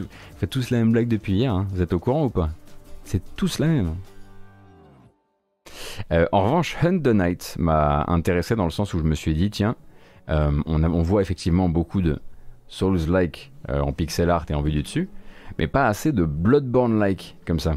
[0.51, 1.66] tous la même blague depuis hier, hein.
[1.70, 2.51] vous êtes au courant ou pas?
[3.05, 3.95] C'est tous la même.
[6.12, 9.34] Euh, en revanche, Hunt the Night m'a intéressé dans le sens où je me suis
[9.34, 9.76] dit, tiens,
[10.28, 12.20] euh, on voit effectivement beaucoup de
[12.68, 15.09] Souls-like euh, en pixel art et en vue du dessus,
[15.59, 17.76] mais pas assez de Bloodborne-like comme ça.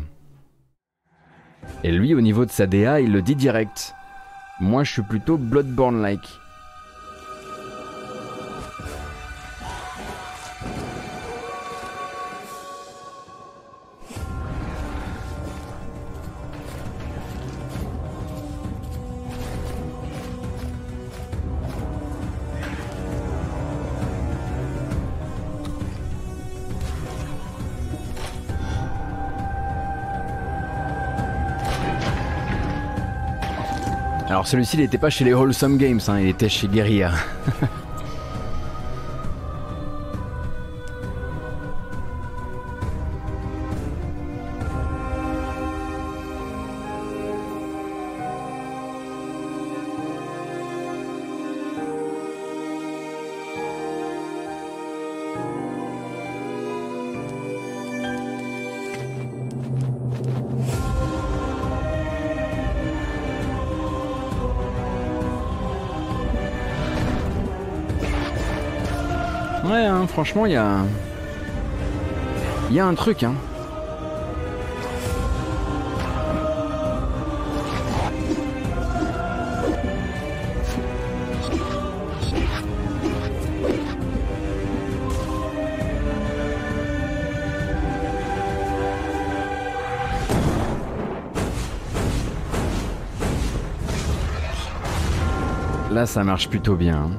[1.84, 3.94] Et lui, au niveau de sa DA, il le dit direct.
[4.60, 6.41] Moi, je suis plutôt Bloodborne-like.
[34.52, 37.14] Celui-ci, il n'était pas chez les Wholesome Games, hein, il était chez Guerrilla.
[70.24, 70.86] franchement, il y a...
[72.86, 73.34] Un truc, hein.
[95.92, 96.96] Là, ça marche plutôt bien.
[96.98, 97.10] hein.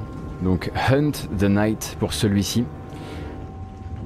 [0.41, 2.65] Donc, Hunt the Night pour celui-ci.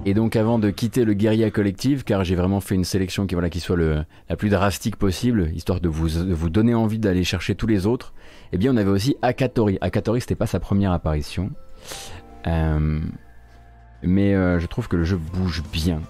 [0.08, 3.36] Et donc, avant de quitter le Guerilla Collective, car j'ai vraiment fait une sélection qui,
[3.36, 7.26] voilà, qui soit la plus drastique possible, histoire de vous, de vous donner envie d'aller
[7.26, 8.14] chercher tous les autres,
[8.53, 9.78] eh bien, on avait aussi Akatori.
[9.82, 11.51] Akatori, c'était pas sa première apparition.
[12.47, 13.01] Euh,
[14.01, 16.01] mais euh, je trouve que le jeu bouge bien.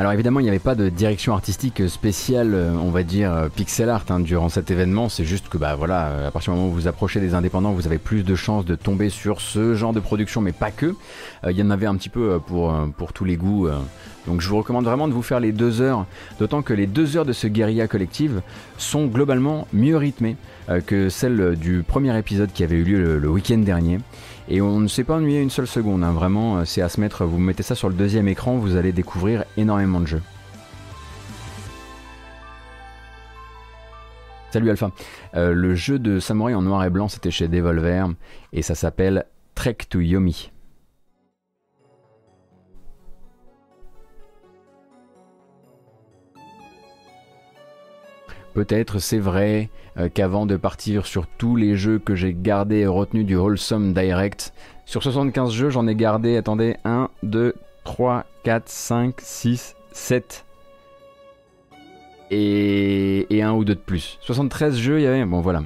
[0.00, 3.48] Alors évidemment, il n'y avait pas de direction artistique spéciale, euh, on va dire euh,
[3.48, 5.08] pixel art, hein, durant cet événement.
[5.08, 7.72] C'est juste que, bah voilà, euh, à partir du moment où vous approchez des indépendants,
[7.72, 10.94] vous avez plus de chances de tomber sur ce genre de production, mais pas que.
[11.44, 13.66] Euh, Il y en avait un petit peu euh, pour, euh, pour tous les goûts.
[13.66, 13.76] euh.
[14.28, 16.06] Donc je vous recommande vraiment de vous faire les deux heures,
[16.38, 18.42] d'autant que les deux heures de ce guérilla collective
[18.76, 20.36] sont globalement mieux rythmées
[20.68, 23.98] euh, que celles du premier épisode qui avait eu lieu le week-end dernier.
[24.50, 26.12] Et on ne s'est pas ennuyé une seule seconde, hein.
[26.12, 28.92] vraiment, euh, c'est à se mettre, vous mettez ça sur le deuxième écran, vous allez
[28.92, 30.22] découvrir énormément de jeux.
[34.50, 34.90] Salut Alpha.
[35.34, 38.06] Euh, le jeu de samouraï en noir et blanc, c'était chez Devolver,
[38.54, 40.50] et ça s'appelle Trek to Yomi.
[48.54, 49.68] Peut-être c'est vrai
[49.98, 53.92] euh, qu'avant de partir sur tous les jeux que j'ai gardés et retenus du Wholesome
[53.92, 54.52] Direct,
[54.84, 60.44] sur 75 jeux j'en ai gardé, attendez, 1, 2, 3, 4, 5, 6, 7
[62.30, 64.18] et, et un ou deux de plus.
[64.22, 65.62] 73 jeux il y avait, bon voilà.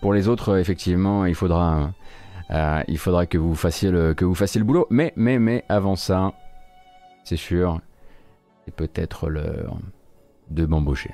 [0.00, 1.92] Pour les autres, euh, effectivement, il faudra,
[2.50, 4.86] euh, il faudra que vous fassiez le, que vous fassiez le boulot.
[4.90, 6.32] Mais, mais, mais, avant ça,
[7.24, 7.80] c'est sûr,
[8.64, 9.78] c'est peut-être l'heure
[10.50, 11.10] de m'embaucher.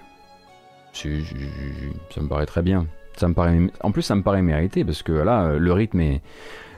[0.97, 1.23] Si,
[2.11, 2.87] ça me paraît très bien.
[3.17, 6.01] Ça me paraît, en plus, ça me paraît mérité parce que là, euh, le rythme
[6.01, 6.23] est,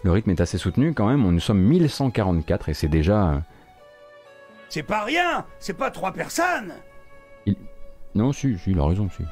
[0.03, 1.25] le rythme est assez soutenu quand même.
[1.25, 3.29] On, nous sommes 1144 et c'est déjà.
[3.31, 3.39] euh,
[4.69, 6.73] C'est pas rien C'est pas trois personnes
[8.15, 9.23] Non, si, si, il a raison, si.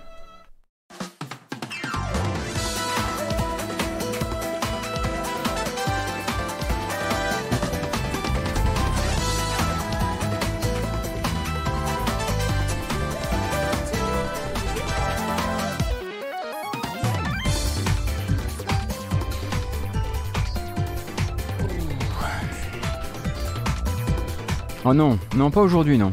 [24.89, 26.12] Oh non, non, pas aujourd'hui, non.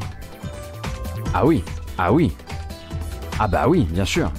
[1.32, 1.64] Ah oui,
[1.96, 2.32] ah oui.
[3.38, 4.32] Ah bah oui, bien sûr.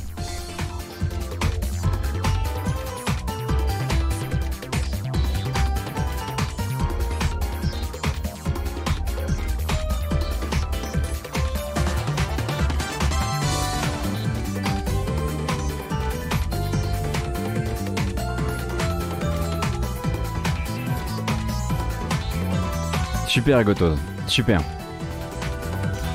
[23.28, 24.60] Super Gotos, super.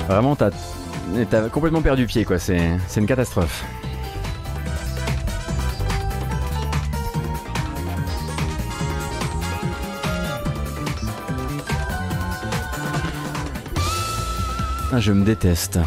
[0.08, 0.50] Vraiment, t'as
[1.50, 2.38] complètement perdu pied, quoi.
[2.38, 3.64] C'est c'est une catastrophe.
[14.92, 15.78] Ah, je me déteste.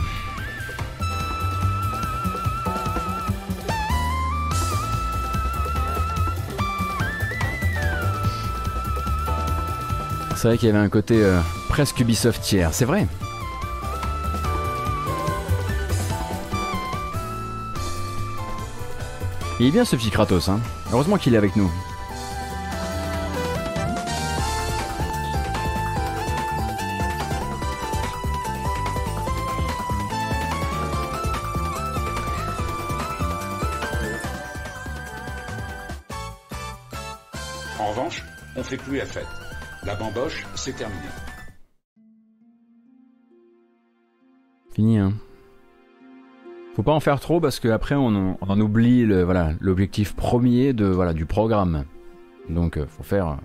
[10.44, 11.39] C'est vrai qu'il y avait un côté euh,
[11.70, 13.08] presque Ubisoft tiers, c'est vrai.
[19.62, 20.60] Il est bien ce petit Kratos, hein.
[20.91, 21.72] Heureusement qu'il est avec nous.
[40.64, 41.01] C'est terminé.
[44.74, 45.14] Fini, hein.
[46.76, 50.72] Faut pas en faire trop parce qu'après on, on en oublie le, voilà, l'objectif premier
[50.72, 51.84] de, voilà, du programme.
[52.49, 53.38] Donc euh, faut faire,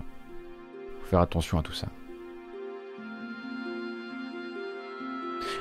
[1.00, 1.88] faut faire attention à tout ça.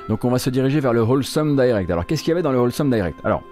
[0.08, 1.90] Donc on va se diriger vers le Wholesome Direct.
[1.90, 3.18] Alors qu'est-ce qu'il y avait dans le Wholesome Direct?
[3.24, 3.42] Alors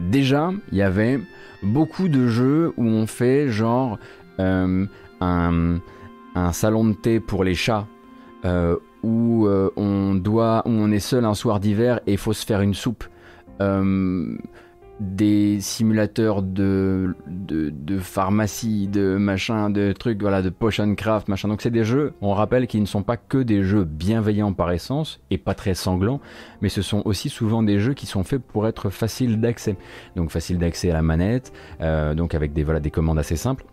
[0.00, 1.18] déjà il y avait
[1.62, 3.98] beaucoup de jeux où on fait genre
[4.38, 4.86] euh,
[5.20, 5.78] un,
[6.34, 7.86] un salon de thé pour les chats
[8.44, 12.44] euh, où euh, on doit, où on est seul un soir d'hiver et faut se
[12.44, 13.04] faire une soupe.
[13.60, 14.36] Euh,
[15.00, 21.48] des simulateurs de, de, pharmacie, de machin, de trucs, voilà, de potion craft, machin.
[21.48, 24.70] Donc c'est des jeux, on rappelle, qui ne sont pas que des jeux bienveillants par
[24.70, 26.20] essence et pas très sanglants,
[26.62, 29.76] mais ce sont aussi souvent des jeux qui sont faits pour être faciles d'accès.
[30.14, 31.52] Donc facile d'accès à la manette,
[32.14, 33.64] donc avec des, voilà, des commandes assez simples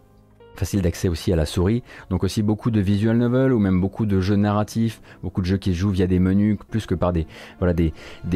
[0.56, 4.06] facile d'accès aussi à la souris, donc aussi beaucoup de visual novel ou même beaucoup
[4.06, 7.14] de jeux narratifs, beaucoup de jeux qui se jouent via des menus plus que par
[7.14, 7.28] des
[7.60, 7.94] voilà des,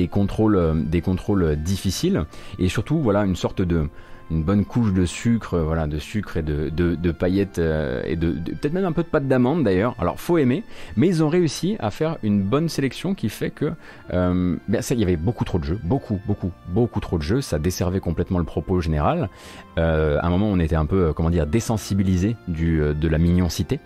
[0.08, 2.26] contrôles euh, des contrôles difficiles.
[2.60, 3.88] Et surtout voilà une sorte de
[4.32, 8.74] une bonne couche de sucre, voilà, de sucre et de, paillettes euh, et de, peut-être
[8.74, 9.96] même un peu de pâte d'amande d'ailleurs.
[10.00, 10.64] Alors faut aimer,
[10.98, 13.72] mais ils ont réussi à faire une bonne sélection qui fait que
[14.14, 17.24] euh, ben, ça, il y avait beaucoup trop de jeux, beaucoup, beaucoup, beaucoup trop de
[17.24, 17.42] jeux.
[17.42, 19.30] Ça desservait complètement le propos général.
[19.78, 23.18] Euh, à un moment, on était un peu, euh, comment dire, désensibilisé du de la
[23.18, 23.80] mignoncité.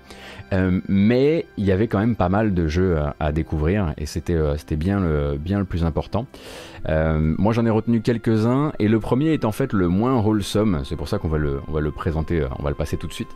[0.87, 4.37] Mais il y avait quand même pas mal de jeux à, à découvrir et c'était
[4.57, 6.25] c'était bien le bien le plus important.
[6.87, 10.81] Euh, moi j'en ai retenu quelques-uns et le premier est en fait le moins wholesome,
[10.85, 13.29] c'est pour ça qu'on va le présenter, euh, on va le passer tout de suite.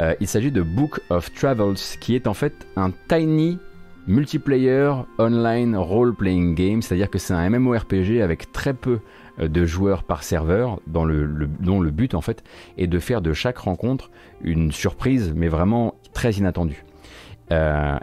[0.00, 3.58] Euh, il s'agit de Book of Travels qui est en fait un tiny
[4.06, 9.00] multiplayer online role-playing game, c'est-à-dire que c'est un MMORPG avec très peu
[9.38, 12.44] de joueurs par serveur, dont le but en fait
[12.76, 14.10] est de faire de chaque rencontre
[14.42, 16.84] une surprise, mais vraiment très inattendue.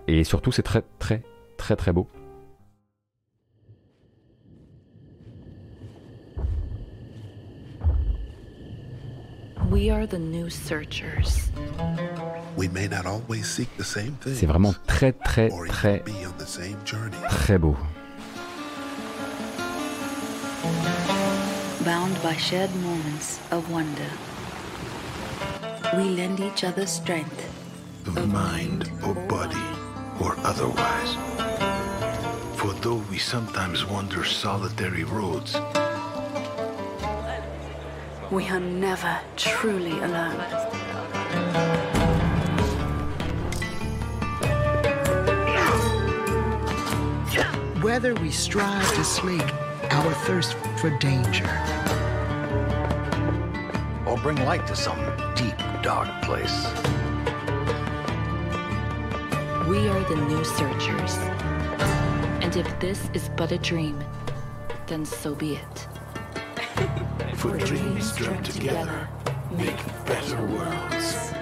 [0.07, 1.21] Et surtout, c'est très très
[1.57, 2.07] très très beau.
[14.35, 17.15] C'est vraiment très très or très even be on the same journey.
[17.29, 17.77] très beau.
[21.85, 24.09] bound by shared moments of wonder.
[25.95, 27.41] We lend each other strength.
[28.05, 29.69] Of mind or body
[30.21, 31.15] or otherwise.
[32.57, 35.55] For though we sometimes wander solitary roads,
[38.31, 40.39] We are never truly alone.
[47.81, 49.53] Whether we strive to slake
[49.91, 51.49] our thirst for danger
[54.07, 54.99] Or bring light to some
[55.35, 56.67] deep, dark place.
[59.67, 61.17] We are the new searchers.
[62.41, 64.01] And if this is but a dream,
[64.87, 65.90] then so be it.
[67.35, 69.07] For dreams dreamt together
[69.57, 71.33] make better worlds.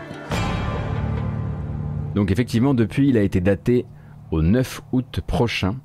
[2.15, 3.85] Donc effectivement, depuis, il a été daté
[4.31, 5.75] au 9 août prochain.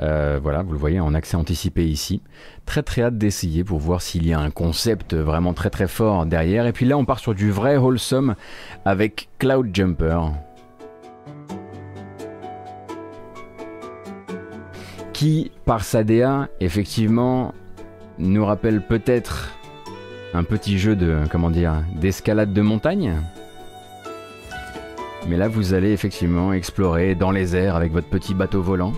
[0.00, 2.22] Euh, voilà, vous le voyez en accès anticipé ici.
[2.64, 6.26] Très très hâte d'essayer pour voir s'il y a un concept vraiment très très fort
[6.26, 6.66] derrière.
[6.66, 8.34] Et puis là, on part sur du vrai wholesome
[8.84, 10.20] avec Cloud Jumper.
[15.12, 17.52] Qui, par sa DA, effectivement,
[18.20, 19.56] nous rappelle peut-être
[20.34, 23.16] un petit jeu de, comment dire, d'escalade de montagne.
[25.28, 28.92] Mais là, vous allez effectivement explorer dans les airs avec votre petit bateau volant.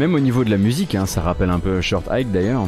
[0.00, 2.66] Même au niveau de la musique, hein, ça rappelle un peu Short Hike d'ailleurs.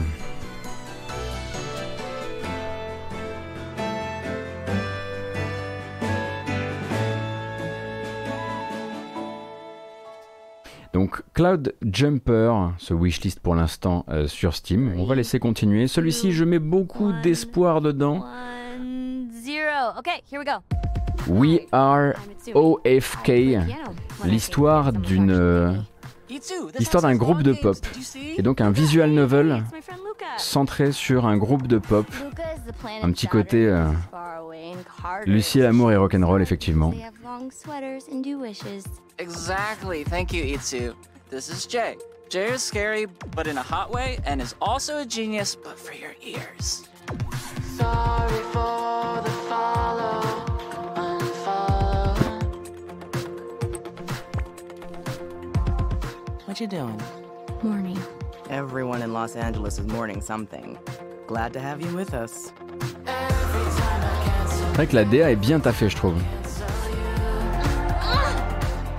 [10.93, 14.93] Donc Cloud Jumper, ce wishlist pour l'instant euh, sur Steam.
[14.99, 15.87] On va laisser continuer.
[15.87, 18.27] Celui-ci, je mets beaucoup d'espoir dedans.
[20.31, 21.33] We go.
[21.33, 22.13] We Are
[22.55, 23.33] OFK,
[24.27, 25.83] l'histoire d'une
[26.79, 27.77] l'histoire d'un groupe de pop
[28.37, 29.65] et donc un visual novel
[30.39, 32.07] centré sur un groupe de pop.
[33.03, 33.87] Un petit côté euh,
[35.27, 36.93] Lucie l'amour et rock'n'roll effectivement.
[39.19, 40.05] Exactly.
[40.05, 40.95] Thank you, Itsu.
[41.31, 41.97] This is Jay.
[42.29, 43.07] Jay is scary,
[43.37, 46.89] but in a hot way, and is also a genius, but for your ears.
[47.77, 50.23] Sorry for the follow,
[56.53, 57.01] What you doing?
[57.63, 57.99] Morning.
[58.51, 60.79] Everyone in Los Angeles is mourning something.
[61.27, 62.53] Glad to have you with us.
[63.07, 66.23] C'est vrai que la DA est bien taffée, je trouve.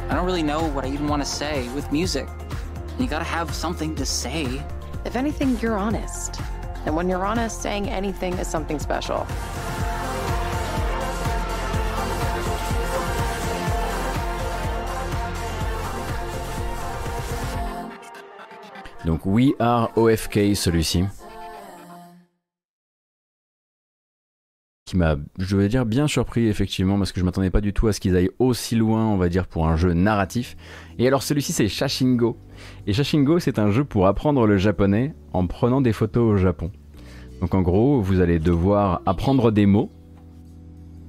[0.09, 2.27] I don't really know what I even want to say with music.
[2.97, 4.59] You gotta have something to say.
[5.05, 6.41] If anything, you're honest.
[6.87, 9.27] And when you're honest, saying anything is something special.
[19.05, 21.03] Donc We Are OFK celui-ci.
[24.85, 27.87] Qui m'a, je veux dire, bien surpris effectivement parce que je m'attendais pas du tout
[27.87, 30.55] à ce qu'ils aillent aussi loin, on va dire, pour un jeu narratif.
[30.99, 32.37] Et alors celui-ci c'est Shashingo.
[32.87, 36.71] Et Shashingo c'est un jeu pour apprendre le japonais en prenant des photos au Japon.
[37.41, 39.91] Donc en gros, vous allez devoir apprendre des mots,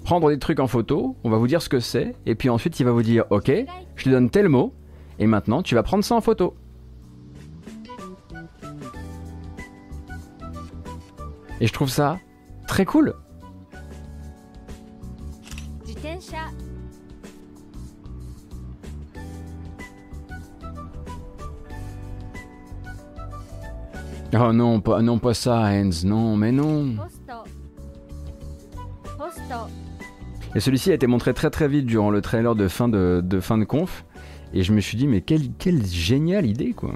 [0.04, 2.80] prendre des trucs en photo, on va vous dire ce que c'est, et puis ensuite
[2.80, 3.52] il va vous dire ok,
[3.94, 4.74] je te donne tel mot,
[5.20, 6.56] et maintenant tu vas prendre ça en photo.
[11.60, 12.18] Et je trouve ça
[12.66, 13.14] très cool.
[24.36, 26.96] Oh non, pas, non, pas ça, Hans, non, mais non.
[30.56, 33.40] Et celui-ci a été montré très très vite durant le trailer de fin de, de
[33.40, 34.04] fin de conf.
[34.52, 36.92] Et je me suis dit, mais quelle, quelle géniale idée, quoi.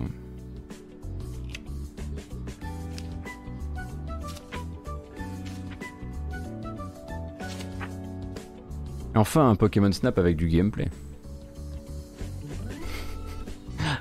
[9.19, 10.87] Enfin, un Pokémon Snap avec du gameplay.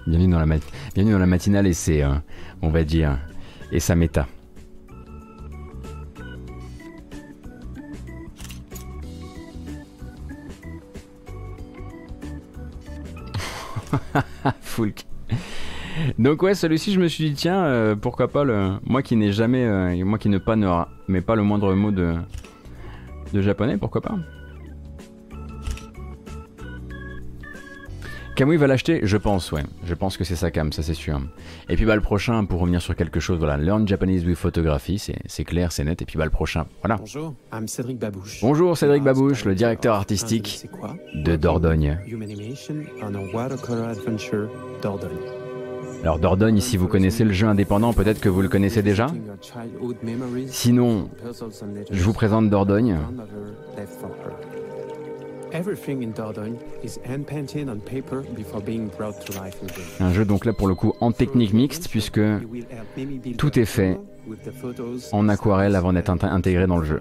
[0.05, 2.13] Bienvenue dans la, matinale et c'est, euh,
[2.61, 3.17] on va dire,
[3.71, 4.27] et sa méta.
[14.61, 15.07] Foulk.
[16.19, 19.31] Donc ouais, celui-ci, je me suis dit tiens, euh, pourquoi pas le moi qui n'ai
[19.31, 22.13] jamais, euh, moi qui ne pas ne mais pas le moindre mot de
[23.33, 24.15] de japonais, pourquoi pas.
[28.37, 29.63] Camouille va l'acheter Je pense, ouais.
[29.83, 31.19] Je pense que c'est sa cam, ça c'est sûr.
[31.69, 35.03] Et puis bah le prochain, pour revenir sur quelque chose, voilà, Learn Japanese with Photography,
[35.25, 36.03] c'est clair, c'est net.
[36.03, 36.97] Et puis bah le prochain, voilà.
[36.97, 38.37] Bonjour, I'm Cédric Babouche.
[38.43, 40.69] Bonjour Cédric Babouche, le directeur artistique
[41.15, 41.97] de Dordogne.
[46.03, 49.07] Alors Dordogne, si vous connaissez le jeu indépendant, peut-être que vous le connaissez déjà.
[50.45, 51.09] Sinon,
[51.89, 52.99] je vous présente Dordogne.
[59.99, 62.19] Un jeu donc là pour le coup en technique mixte puisque
[63.37, 63.97] tout est fait
[65.13, 66.99] en aquarelle avant d'être intégré dans le jeu.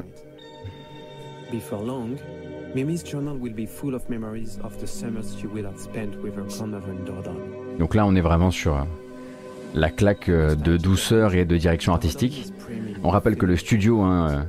[7.79, 8.87] Donc là on est vraiment sur
[9.75, 12.53] la claque euh, de douceur et de direction artistique.
[13.03, 14.47] On rappelle que le studio hein,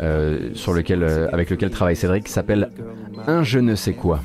[0.00, 2.70] euh, sur lequel, euh, avec lequel travaille Cédric s'appelle
[3.26, 4.20] Un je ne sais quoi.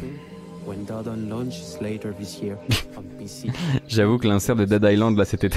[3.88, 5.50] J'avoue que l'insert de Dead Island là c'était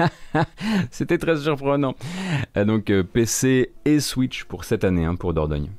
[0.90, 1.94] c'était très surprenant.
[2.56, 5.70] Euh, donc PC et Switch pour cette année hein, pour Dordogne.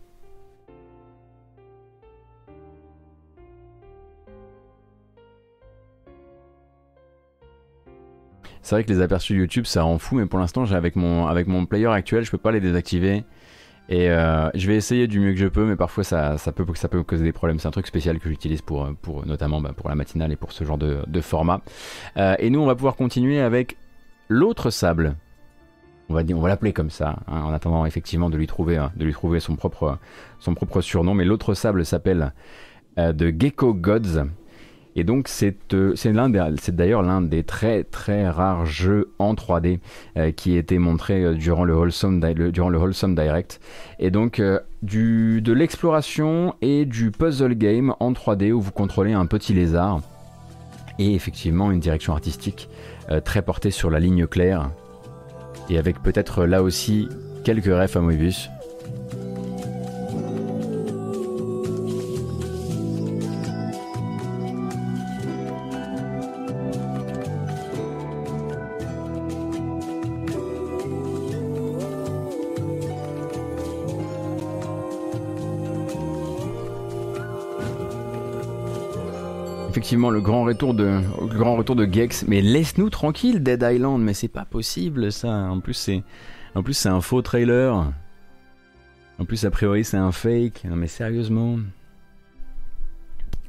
[8.61, 11.47] C'est vrai que les aperçus YouTube ça rend fou mais pour l'instant avec mon avec
[11.47, 13.23] mon player actuel je peux pas les désactiver.
[13.89, 16.87] Et euh, je vais essayer du mieux que je peux, mais parfois ça, peut, ça
[16.87, 17.57] peut causer des problèmes.
[17.57, 20.51] C'est un truc spécial que j'utilise pour, pour notamment bah, pour la matinale et pour
[20.51, 21.61] ce genre de, format.
[22.15, 23.77] Euh, et nous, on va pouvoir continuer avec
[24.27, 25.15] l'autre sable.
[26.07, 29.05] On va, on va l'appeler comme ça, hein, en attendant effectivement de lui trouver, de
[29.05, 29.97] lui trouver son, propre,
[30.39, 31.15] son propre surnom.
[31.15, 32.33] Mais l'autre sable s'appelle
[32.99, 34.23] euh, The Gecko Gods.
[34.95, 39.79] Et donc c'est euh, c'est d'ailleurs l'un des très très rares jeux en 3D
[40.17, 42.19] euh, qui a été montré euh, durant le Wholesome,
[43.15, 43.59] Direct.
[43.99, 44.41] Et donc
[44.81, 50.01] du, de l'exploration et du puzzle game en 3D où vous contrôlez un petit lézard.
[50.97, 52.69] Et effectivement une direction artistique
[53.23, 54.69] très portée sur la ligne claire.
[55.69, 57.07] Et avec peut-être là aussi
[57.43, 58.49] quelques refs à Moebius.
[79.95, 82.25] Le grand retour de le Gex.
[82.27, 84.01] Mais laisse-nous tranquille, Dead Island.
[84.01, 85.29] Mais c'est pas possible ça.
[85.29, 86.03] En plus c'est
[86.55, 87.91] en plus c'est un faux trailer.
[89.19, 90.65] En plus a priori c'est un fake.
[90.69, 91.57] Mais sérieusement.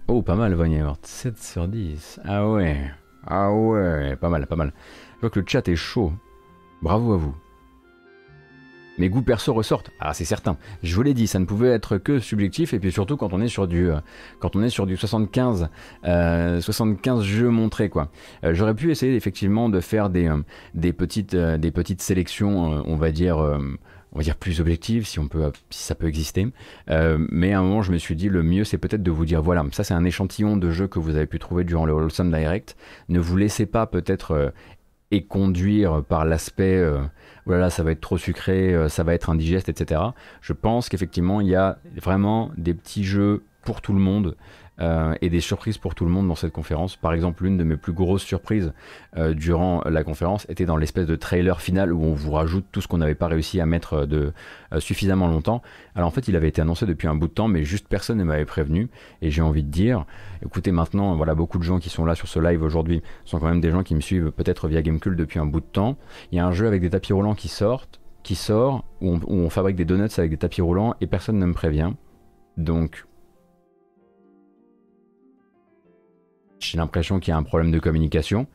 [0.09, 0.97] Oh pas mal Vanyevert.
[1.03, 2.21] 7 sur 10.
[2.25, 2.91] Ah ouais.
[3.27, 4.17] Ah ouais.
[4.17, 4.73] Pas mal, pas mal.
[5.17, 6.13] Je vois que le chat est chaud.
[6.83, 7.35] Bravo à vous
[9.01, 9.91] mes goûts perso ressortent.
[9.99, 10.59] Ah, c'est certain.
[10.83, 13.41] Je vous l'ai dit, ça ne pouvait être que subjectif, et puis surtout quand on
[13.41, 13.97] est sur du, euh,
[14.41, 15.71] quand on est sur du 75,
[16.05, 18.11] 75 euh, jeux montrés, quoi.
[18.45, 20.31] Euh, j'aurais pu essayer effectivement de faire des,
[20.75, 25.29] des petites, des petites sélections, on va dire, on va dire plus objectives, si on
[25.29, 26.49] peut, si ça peut exister.
[26.87, 29.41] mais à un moment, je me suis dit, le mieux, c'est peut-être de vous dire,
[29.41, 32.31] voilà, ça c'est un échantillon de jeux que vous avez pu trouver durant le Wholesome
[32.31, 32.77] Direct.
[33.09, 34.53] Ne vous laissez pas peut-être
[35.11, 36.85] et conduire par l'aspect
[37.47, 40.01] voilà, ça va être trop sucré, euh, ça va être indigeste, etc.
[40.41, 44.37] Je pense qu'effectivement, il y a vraiment des petits jeux pour tout le monde
[44.81, 46.97] euh, et des surprises pour tout le monde dans cette conférence.
[46.97, 48.73] Par exemple, l'une de mes plus grosses surprises
[49.17, 52.81] euh, durant la conférence était dans l'espèce de trailer final où on vous rajoute tout
[52.81, 54.33] ce qu'on n'avait pas réussi à mettre de
[54.79, 55.63] suffisamment longtemps.
[55.95, 58.19] Alors en fait, il avait été annoncé depuis un bout de temps, mais juste personne
[58.19, 58.89] ne m'avait prévenu.
[59.23, 60.05] Et j'ai envie de dire,
[60.45, 63.49] écoutez, maintenant, voilà, beaucoup de gens qui sont là sur ce live aujourd'hui sont quand
[63.49, 65.97] même des gens qui me suivent peut-être via Gamecube depuis un bout de temps.
[66.33, 69.21] Il y a un jeu avec des tapis roulants qui sortent qui sort où on,
[69.27, 71.93] où on fabrique des donuts avec des tapis roulants et personne ne me prévient.
[72.57, 73.07] Donc,
[76.61, 78.47] j'ai l'impression qu'il y a un problème de communication,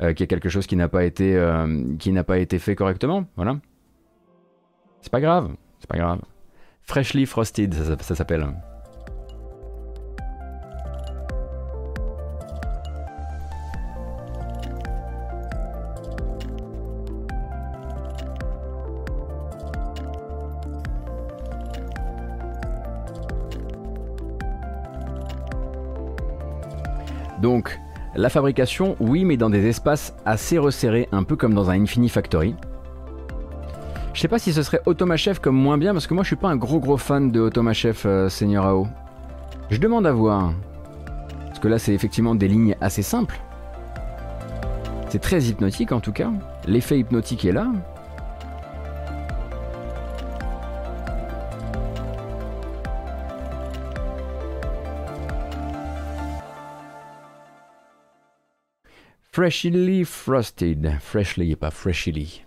[0.00, 2.58] euh, qu'il y a quelque chose qui n'a pas été euh, qui n'a pas été
[2.58, 3.26] fait correctement.
[3.36, 3.58] Voilà.
[5.00, 6.20] C'est pas grave, c'est pas grave.
[6.82, 8.46] Freshly frosted, ça s'appelle.
[27.42, 27.80] Donc,
[28.14, 32.08] la fabrication, oui, mais dans des espaces assez resserrés, un peu comme dans un Infini
[32.08, 32.54] Factory.
[34.14, 36.36] Je sais pas si ce serait Automachef comme moins bien, parce que moi je suis
[36.36, 38.86] pas un gros gros fan de Automachef euh, Seigneur AO.
[39.70, 40.52] Je demande à voir.
[41.46, 43.40] Parce que là c'est effectivement des lignes assez simples.
[45.08, 46.30] C'est très hypnotique en tout cas.
[46.66, 47.72] L'effet hypnotique est là.
[59.34, 60.98] Freshly frosted.
[61.00, 62.44] Freshly, pas freshly.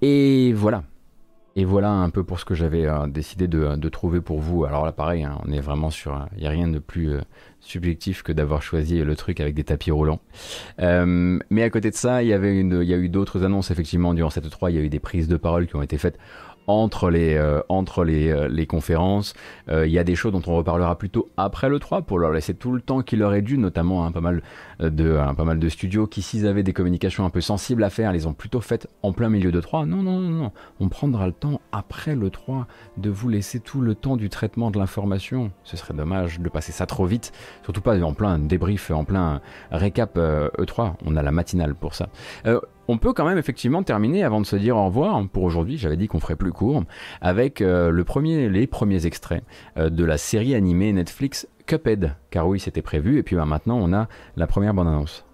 [0.00, 0.84] Et voilà.
[1.56, 4.64] Et voilà un peu pour ce que j'avais euh, décidé de, trouver pour vous.
[4.64, 6.24] Alors là, pareil, hein, on est vraiment sur.
[6.36, 7.20] Il n'y a rien de plus euh,
[7.58, 10.20] subjectif que d'avoir choisi le truc avec des tapis roulants.
[10.80, 13.44] Euh, mais à côté de ça, il y avait une, il y a eu d'autres
[13.44, 14.70] annonces effectivement durant cette 3.
[14.70, 16.18] Il y a eu des prises de parole qui ont été faites
[16.66, 19.34] entre les, euh, entre les, euh, les conférences.
[19.70, 22.54] Il y a des choses dont on reparlera plutôt après le 3 pour leur laisser
[22.54, 24.42] tout le temps qu'il leur est dû, notamment hein, pas, mal
[24.80, 28.12] de, pas mal de studios qui, s'ils avaient des communications un peu sensibles à faire,
[28.12, 29.86] les ont plutôt faites en plein milieu de 3.
[29.86, 30.52] Non, non, non, non.
[30.80, 32.66] On prendra le temps après le 3
[32.98, 35.50] de vous laisser tout le temps du traitement de l'information.
[35.64, 37.32] Ce serait dommage de passer ça trop vite,
[37.62, 40.94] surtout pas en plein débrief, en plein récap E3.
[41.04, 42.08] On a la matinale pour ça.
[42.88, 45.78] On peut quand même effectivement terminer avant de se dire au revoir pour aujourd'hui.
[45.78, 46.84] J'avais dit qu'on ferait plus court
[47.20, 49.42] avec euh, les premiers extraits
[49.76, 53.18] euh, de la série animée Netflix Cuphead, car oui, c'était prévu.
[53.18, 55.24] Et puis bah, maintenant, on a la première bande annonce.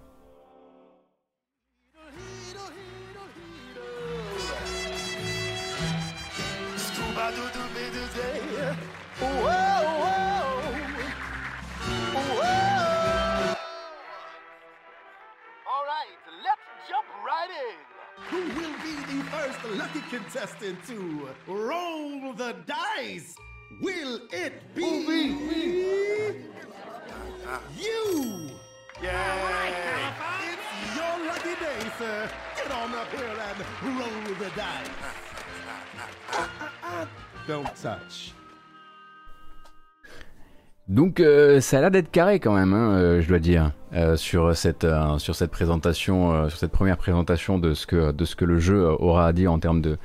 [20.11, 23.33] Contestant to roll the dice?
[23.79, 24.83] Will it be
[27.79, 28.49] you?
[29.01, 30.11] Yeah,
[30.43, 32.29] it's your lucky day, sir.
[32.57, 34.89] Get on up here and roll the dice.
[36.33, 37.05] Uh, uh, uh,
[37.45, 38.31] don't touch.
[40.91, 44.17] Donc euh, ça a l'air d'être carré quand même, hein, euh, je dois dire, euh,
[44.17, 48.35] sur cette euh, sur cette présentation, sur cette première présentation de ce que de ce
[48.35, 49.97] que le jeu aura à dire en termes de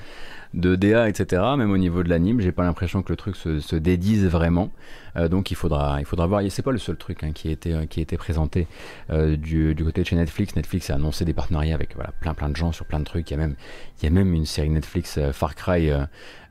[0.55, 1.43] de DA, etc.
[1.59, 4.71] Même au niveau de l'anime, j'ai pas l'impression que le truc se, se dédise vraiment.
[5.29, 6.43] donc il faudra il faudra voir.
[6.43, 8.69] Et c'est pas le seul truc hein, qui a été qui a présenté
[9.11, 10.55] du, du côté de chez Netflix.
[10.55, 13.29] Netflix a annoncé des partenariats avec voilà plein plein de gens sur plein de trucs.
[13.29, 13.57] Il y a même
[14.01, 15.91] il y a même une série Netflix Far Cry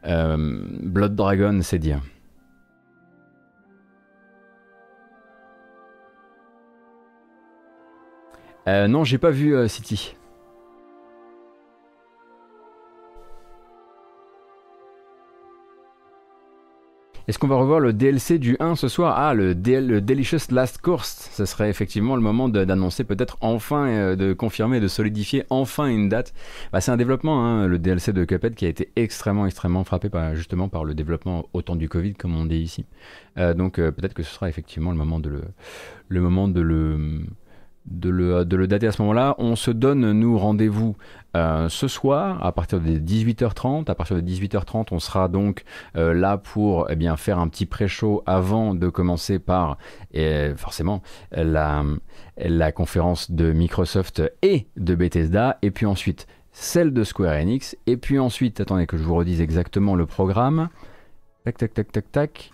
[0.04, 2.02] Blood Dragon, c'est dire.
[8.68, 10.16] Euh, non, j'ai pas vu euh, City.
[17.28, 19.16] Est-ce qu'on va revoir le DLC du 1 ce soir?
[19.18, 21.30] Ah, le, Delicious Last Course.
[21.32, 26.10] Ce serait effectivement le moment d'annoncer peut-être enfin, euh, de confirmer, de solidifier enfin une
[26.10, 26.34] date.
[26.72, 30.10] Bah, c'est un développement, hein, le DLC de Cuphead, qui a été extrêmement, extrêmement frappé
[30.10, 32.86] par, justement par le développement autant du Covid, comme on dit ici.
[33.38, 35.42] Donc peut-être que ce sera effectivement le moment de le,
[36.08, 37.26] le moment de le
[37.86, 39.36] de le, dater à ce moment-là.
[39.38, 40.96] On se donne, nous, rendez-vous
[41.36, 43.90] euh, ce soir à partir de 18h30.
[43.90, 45.64] À partir de 18h30, on sera donc
[45.96, 49.78] euh, là pour eh bien, faire un petit pré-show avant de commencer par,
[50.56, 51.02] forcément,
[51.32, 51.84] la,
[52.38, 55.58] la conférence de Microsoft et de Bethesda.
[55.62, 57.78] Et puis ensuite, celle de Square Enix.
[57.86, 60.70] Et puis ensuite, attendez que je vous redise exactement le programme.
[61.44, 62.52] Tac, tac, tac, tac, tac.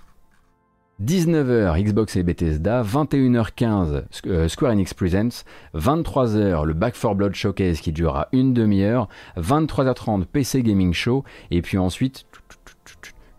[1.03, 5.45] 19h Xbox et Bethesda, 21h15 Square Enix Presents,
[5.75, 9.07] 23h le Back 4 Blood Showcase qui durera une demi-heure,
[9.37, 12.25] 23h30 PC Gaming Show, et puis ensuite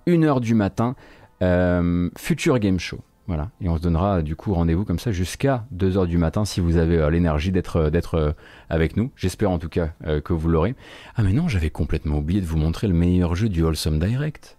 [0.06, 0.96] 1h du matin
[1.42, 2.98] euh, Future Game Show.
[3.28, 6.60] Voilà, et on se donnera du coup rendez-vous comme ça jusqu'à 2h du matin si
[6.60, 7.76] vous avez euh, l'énergie d'être
[8.16, 8.32] euh,
[8.68, 9.12] avec nous.
[9.14, 10.74] J'espère en tout cas euh, que vous l'aurez.
[11.14, 14.58] Ah mais non, j'avais complètement oublié de vous montrer le meilleur jeu du Wholesome Direct.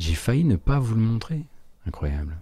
[0.00, 1.44] J'ai failli ne pas vous le montrer.
[1.86, 2.38] Incroyable.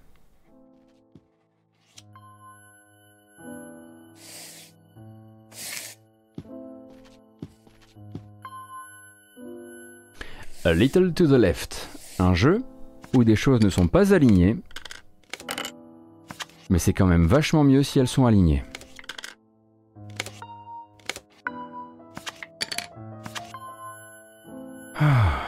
[10.64, 11.88] A Little to the Left,
[12.20, 12.62] un jeu
[13.12, 14.56] où des choses ne sont pas alignées,
[16.70, 18.62] mais c'est quand même vachement mieux si elles sont alignées.
[25.00, 25.47] Ah.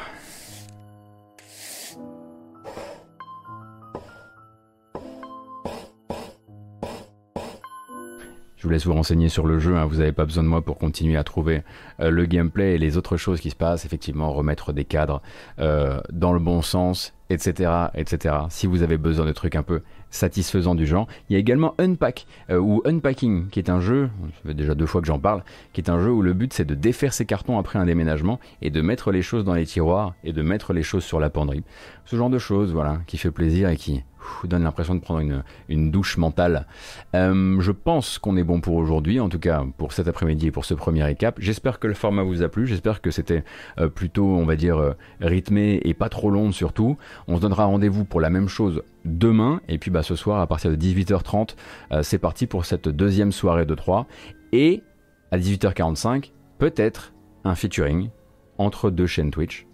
[8.71, 9.85] Vous laisse vous renseigner sur le jeu, hein.
[9.85, 11.65] vous n'avez pas besoin de moi pour continuer à trouver
[11.99, 15.23] euh, le gameplay et les autres choses qui se passent, effectivement remettre des cadres
[15.59, 18.37] euh, dans le bon sens, etc., etc.
[18.49, 21.75] Si vous avez besoin de trucs un peu satisfaisants du genre, il y a également
[21.79, 25.19] Unpack euh, ou Unpacking, qui est un jeu, ça fait déjà deux fois que j'en
[25.19, 25.43] parle,
[25.73, 28.39] qui est un jeu où le but c'est de défaire ses cartons après un déménagement
[28.63, 31.29] et de mettre les choses dans les tiroirs et de mettre les choses sur la
[31.29, 31.65] penderie.
[32.05, 34.05] Ce genre de choses, voilà, qui fait plaisir et qui
[34.45, 35.21] donne l'impression de prendre
[35.69, 36.67] une, douche mentale.
[37.15, 40.51] Euh, je pense qu'on est bon pour aujourd'hui, en tout cas pour cet après-midi et
[40.51, 41.37] pour ce premier récap.
[41.41, 43.45] J'espère que le format vous a plu, j'espère que c'était
[43.79, 46.97] euh, plutôt, on va dire, euh, rythmé et pas trop long surtout.
[47.29, 50.47] On se donnera rendez-vous pour la même chose demain, et puis bah, ce soir à
[50.47, 51.55] partir de 18h30,
[52.03, 54.07] c'est parti pour cette deuxième soirée de 3.
[54.53, 54.83] Et
[55.31, 57.13] à 18h45, peut-être
[57.45, 58.11] un featuring
[58.59, 59.67] entre deux chaînes Twitch.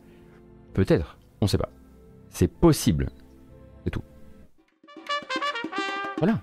[0.75, 1.71] Peut-être, on sait pas.
[2.31, 3.09] C'est possible.
[6.19, 6.41] Voilà.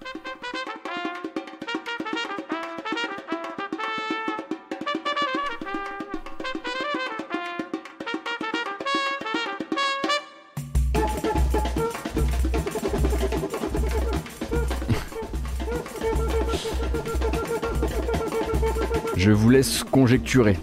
[19.16, 20.58] Je vous laisse conjecturer.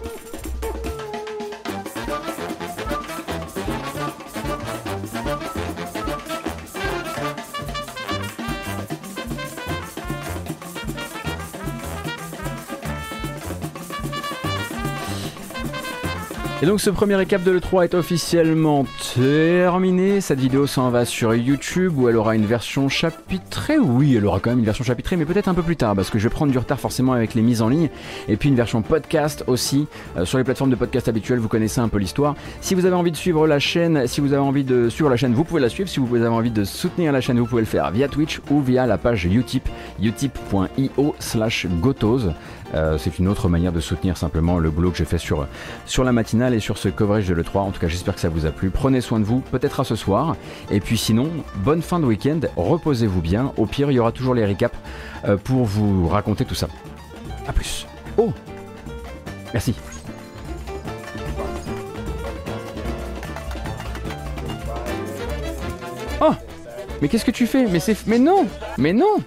[16.64, 20.22] Et donc ce premier récap de l'E3 est officiellement terminé.
[20.22, 23.76] Cette vidéo s'en va sur YouTube où elle aura une version chapitrée.
[23.76, 26.08] Oui, elle aura quand même une version chapitrée, mais peut-être un peu plus tard parce
[26.08, 27.90] que je vais prendre du retard forcément avec les mises en ligne.
[28.28, 29.86] Et puis une version podcast aussi
[30.16, 31.38] euh, sur les plateformes de podcast habituelles.
[31.38, 32.34] Vous connaissez un peu l'histoire.
[32.62, 35.18] Si vous avez envie de suivre la chaîne, si vous avez envie de suivre la
[35.18, 35.90] chaîne, vous pouvez la suivre.
[35.90, 38.62] Si vous avez envie de soutenir la chaîne, vous pouvez le faire via Twitch ou
[38.62, 39.68] via la page Utip,
[40.00, 42.30] utip.io slash gotos.
[42.74, 45.46] Euh, c'est une autre manière de soutenir simplement le boulot que j'ai fait sur,
[45.98, 47.58] la matinale et sur ce coverage de l'E3.
[47.58, 48.70] En tout cas, j'espère que ça vous a plu.
[48.70, 50.36] Prenez soin de vous, peut-être à ce soir.
[50.70, 53.52] Et puis sinon, bonne fin de week-end, reposez-vous bien.
[53.56, 54.76] Au pire, il y aura toujours les récaps
[55.26, 56.68] euh, pour vous raconter tout ça.
[57.46, 57.86] A plus.
[58.16, 58.32] Oh
[59.52, 59.74] Merci.
[66.20, 66.32] Oh
[67.00, 67.66] Mais qu'est-ce que tu fais?
[67.66, 68.06] Mais c'est...
[68.06, 68.46] Mais non
[68.78, 69.18] Mais non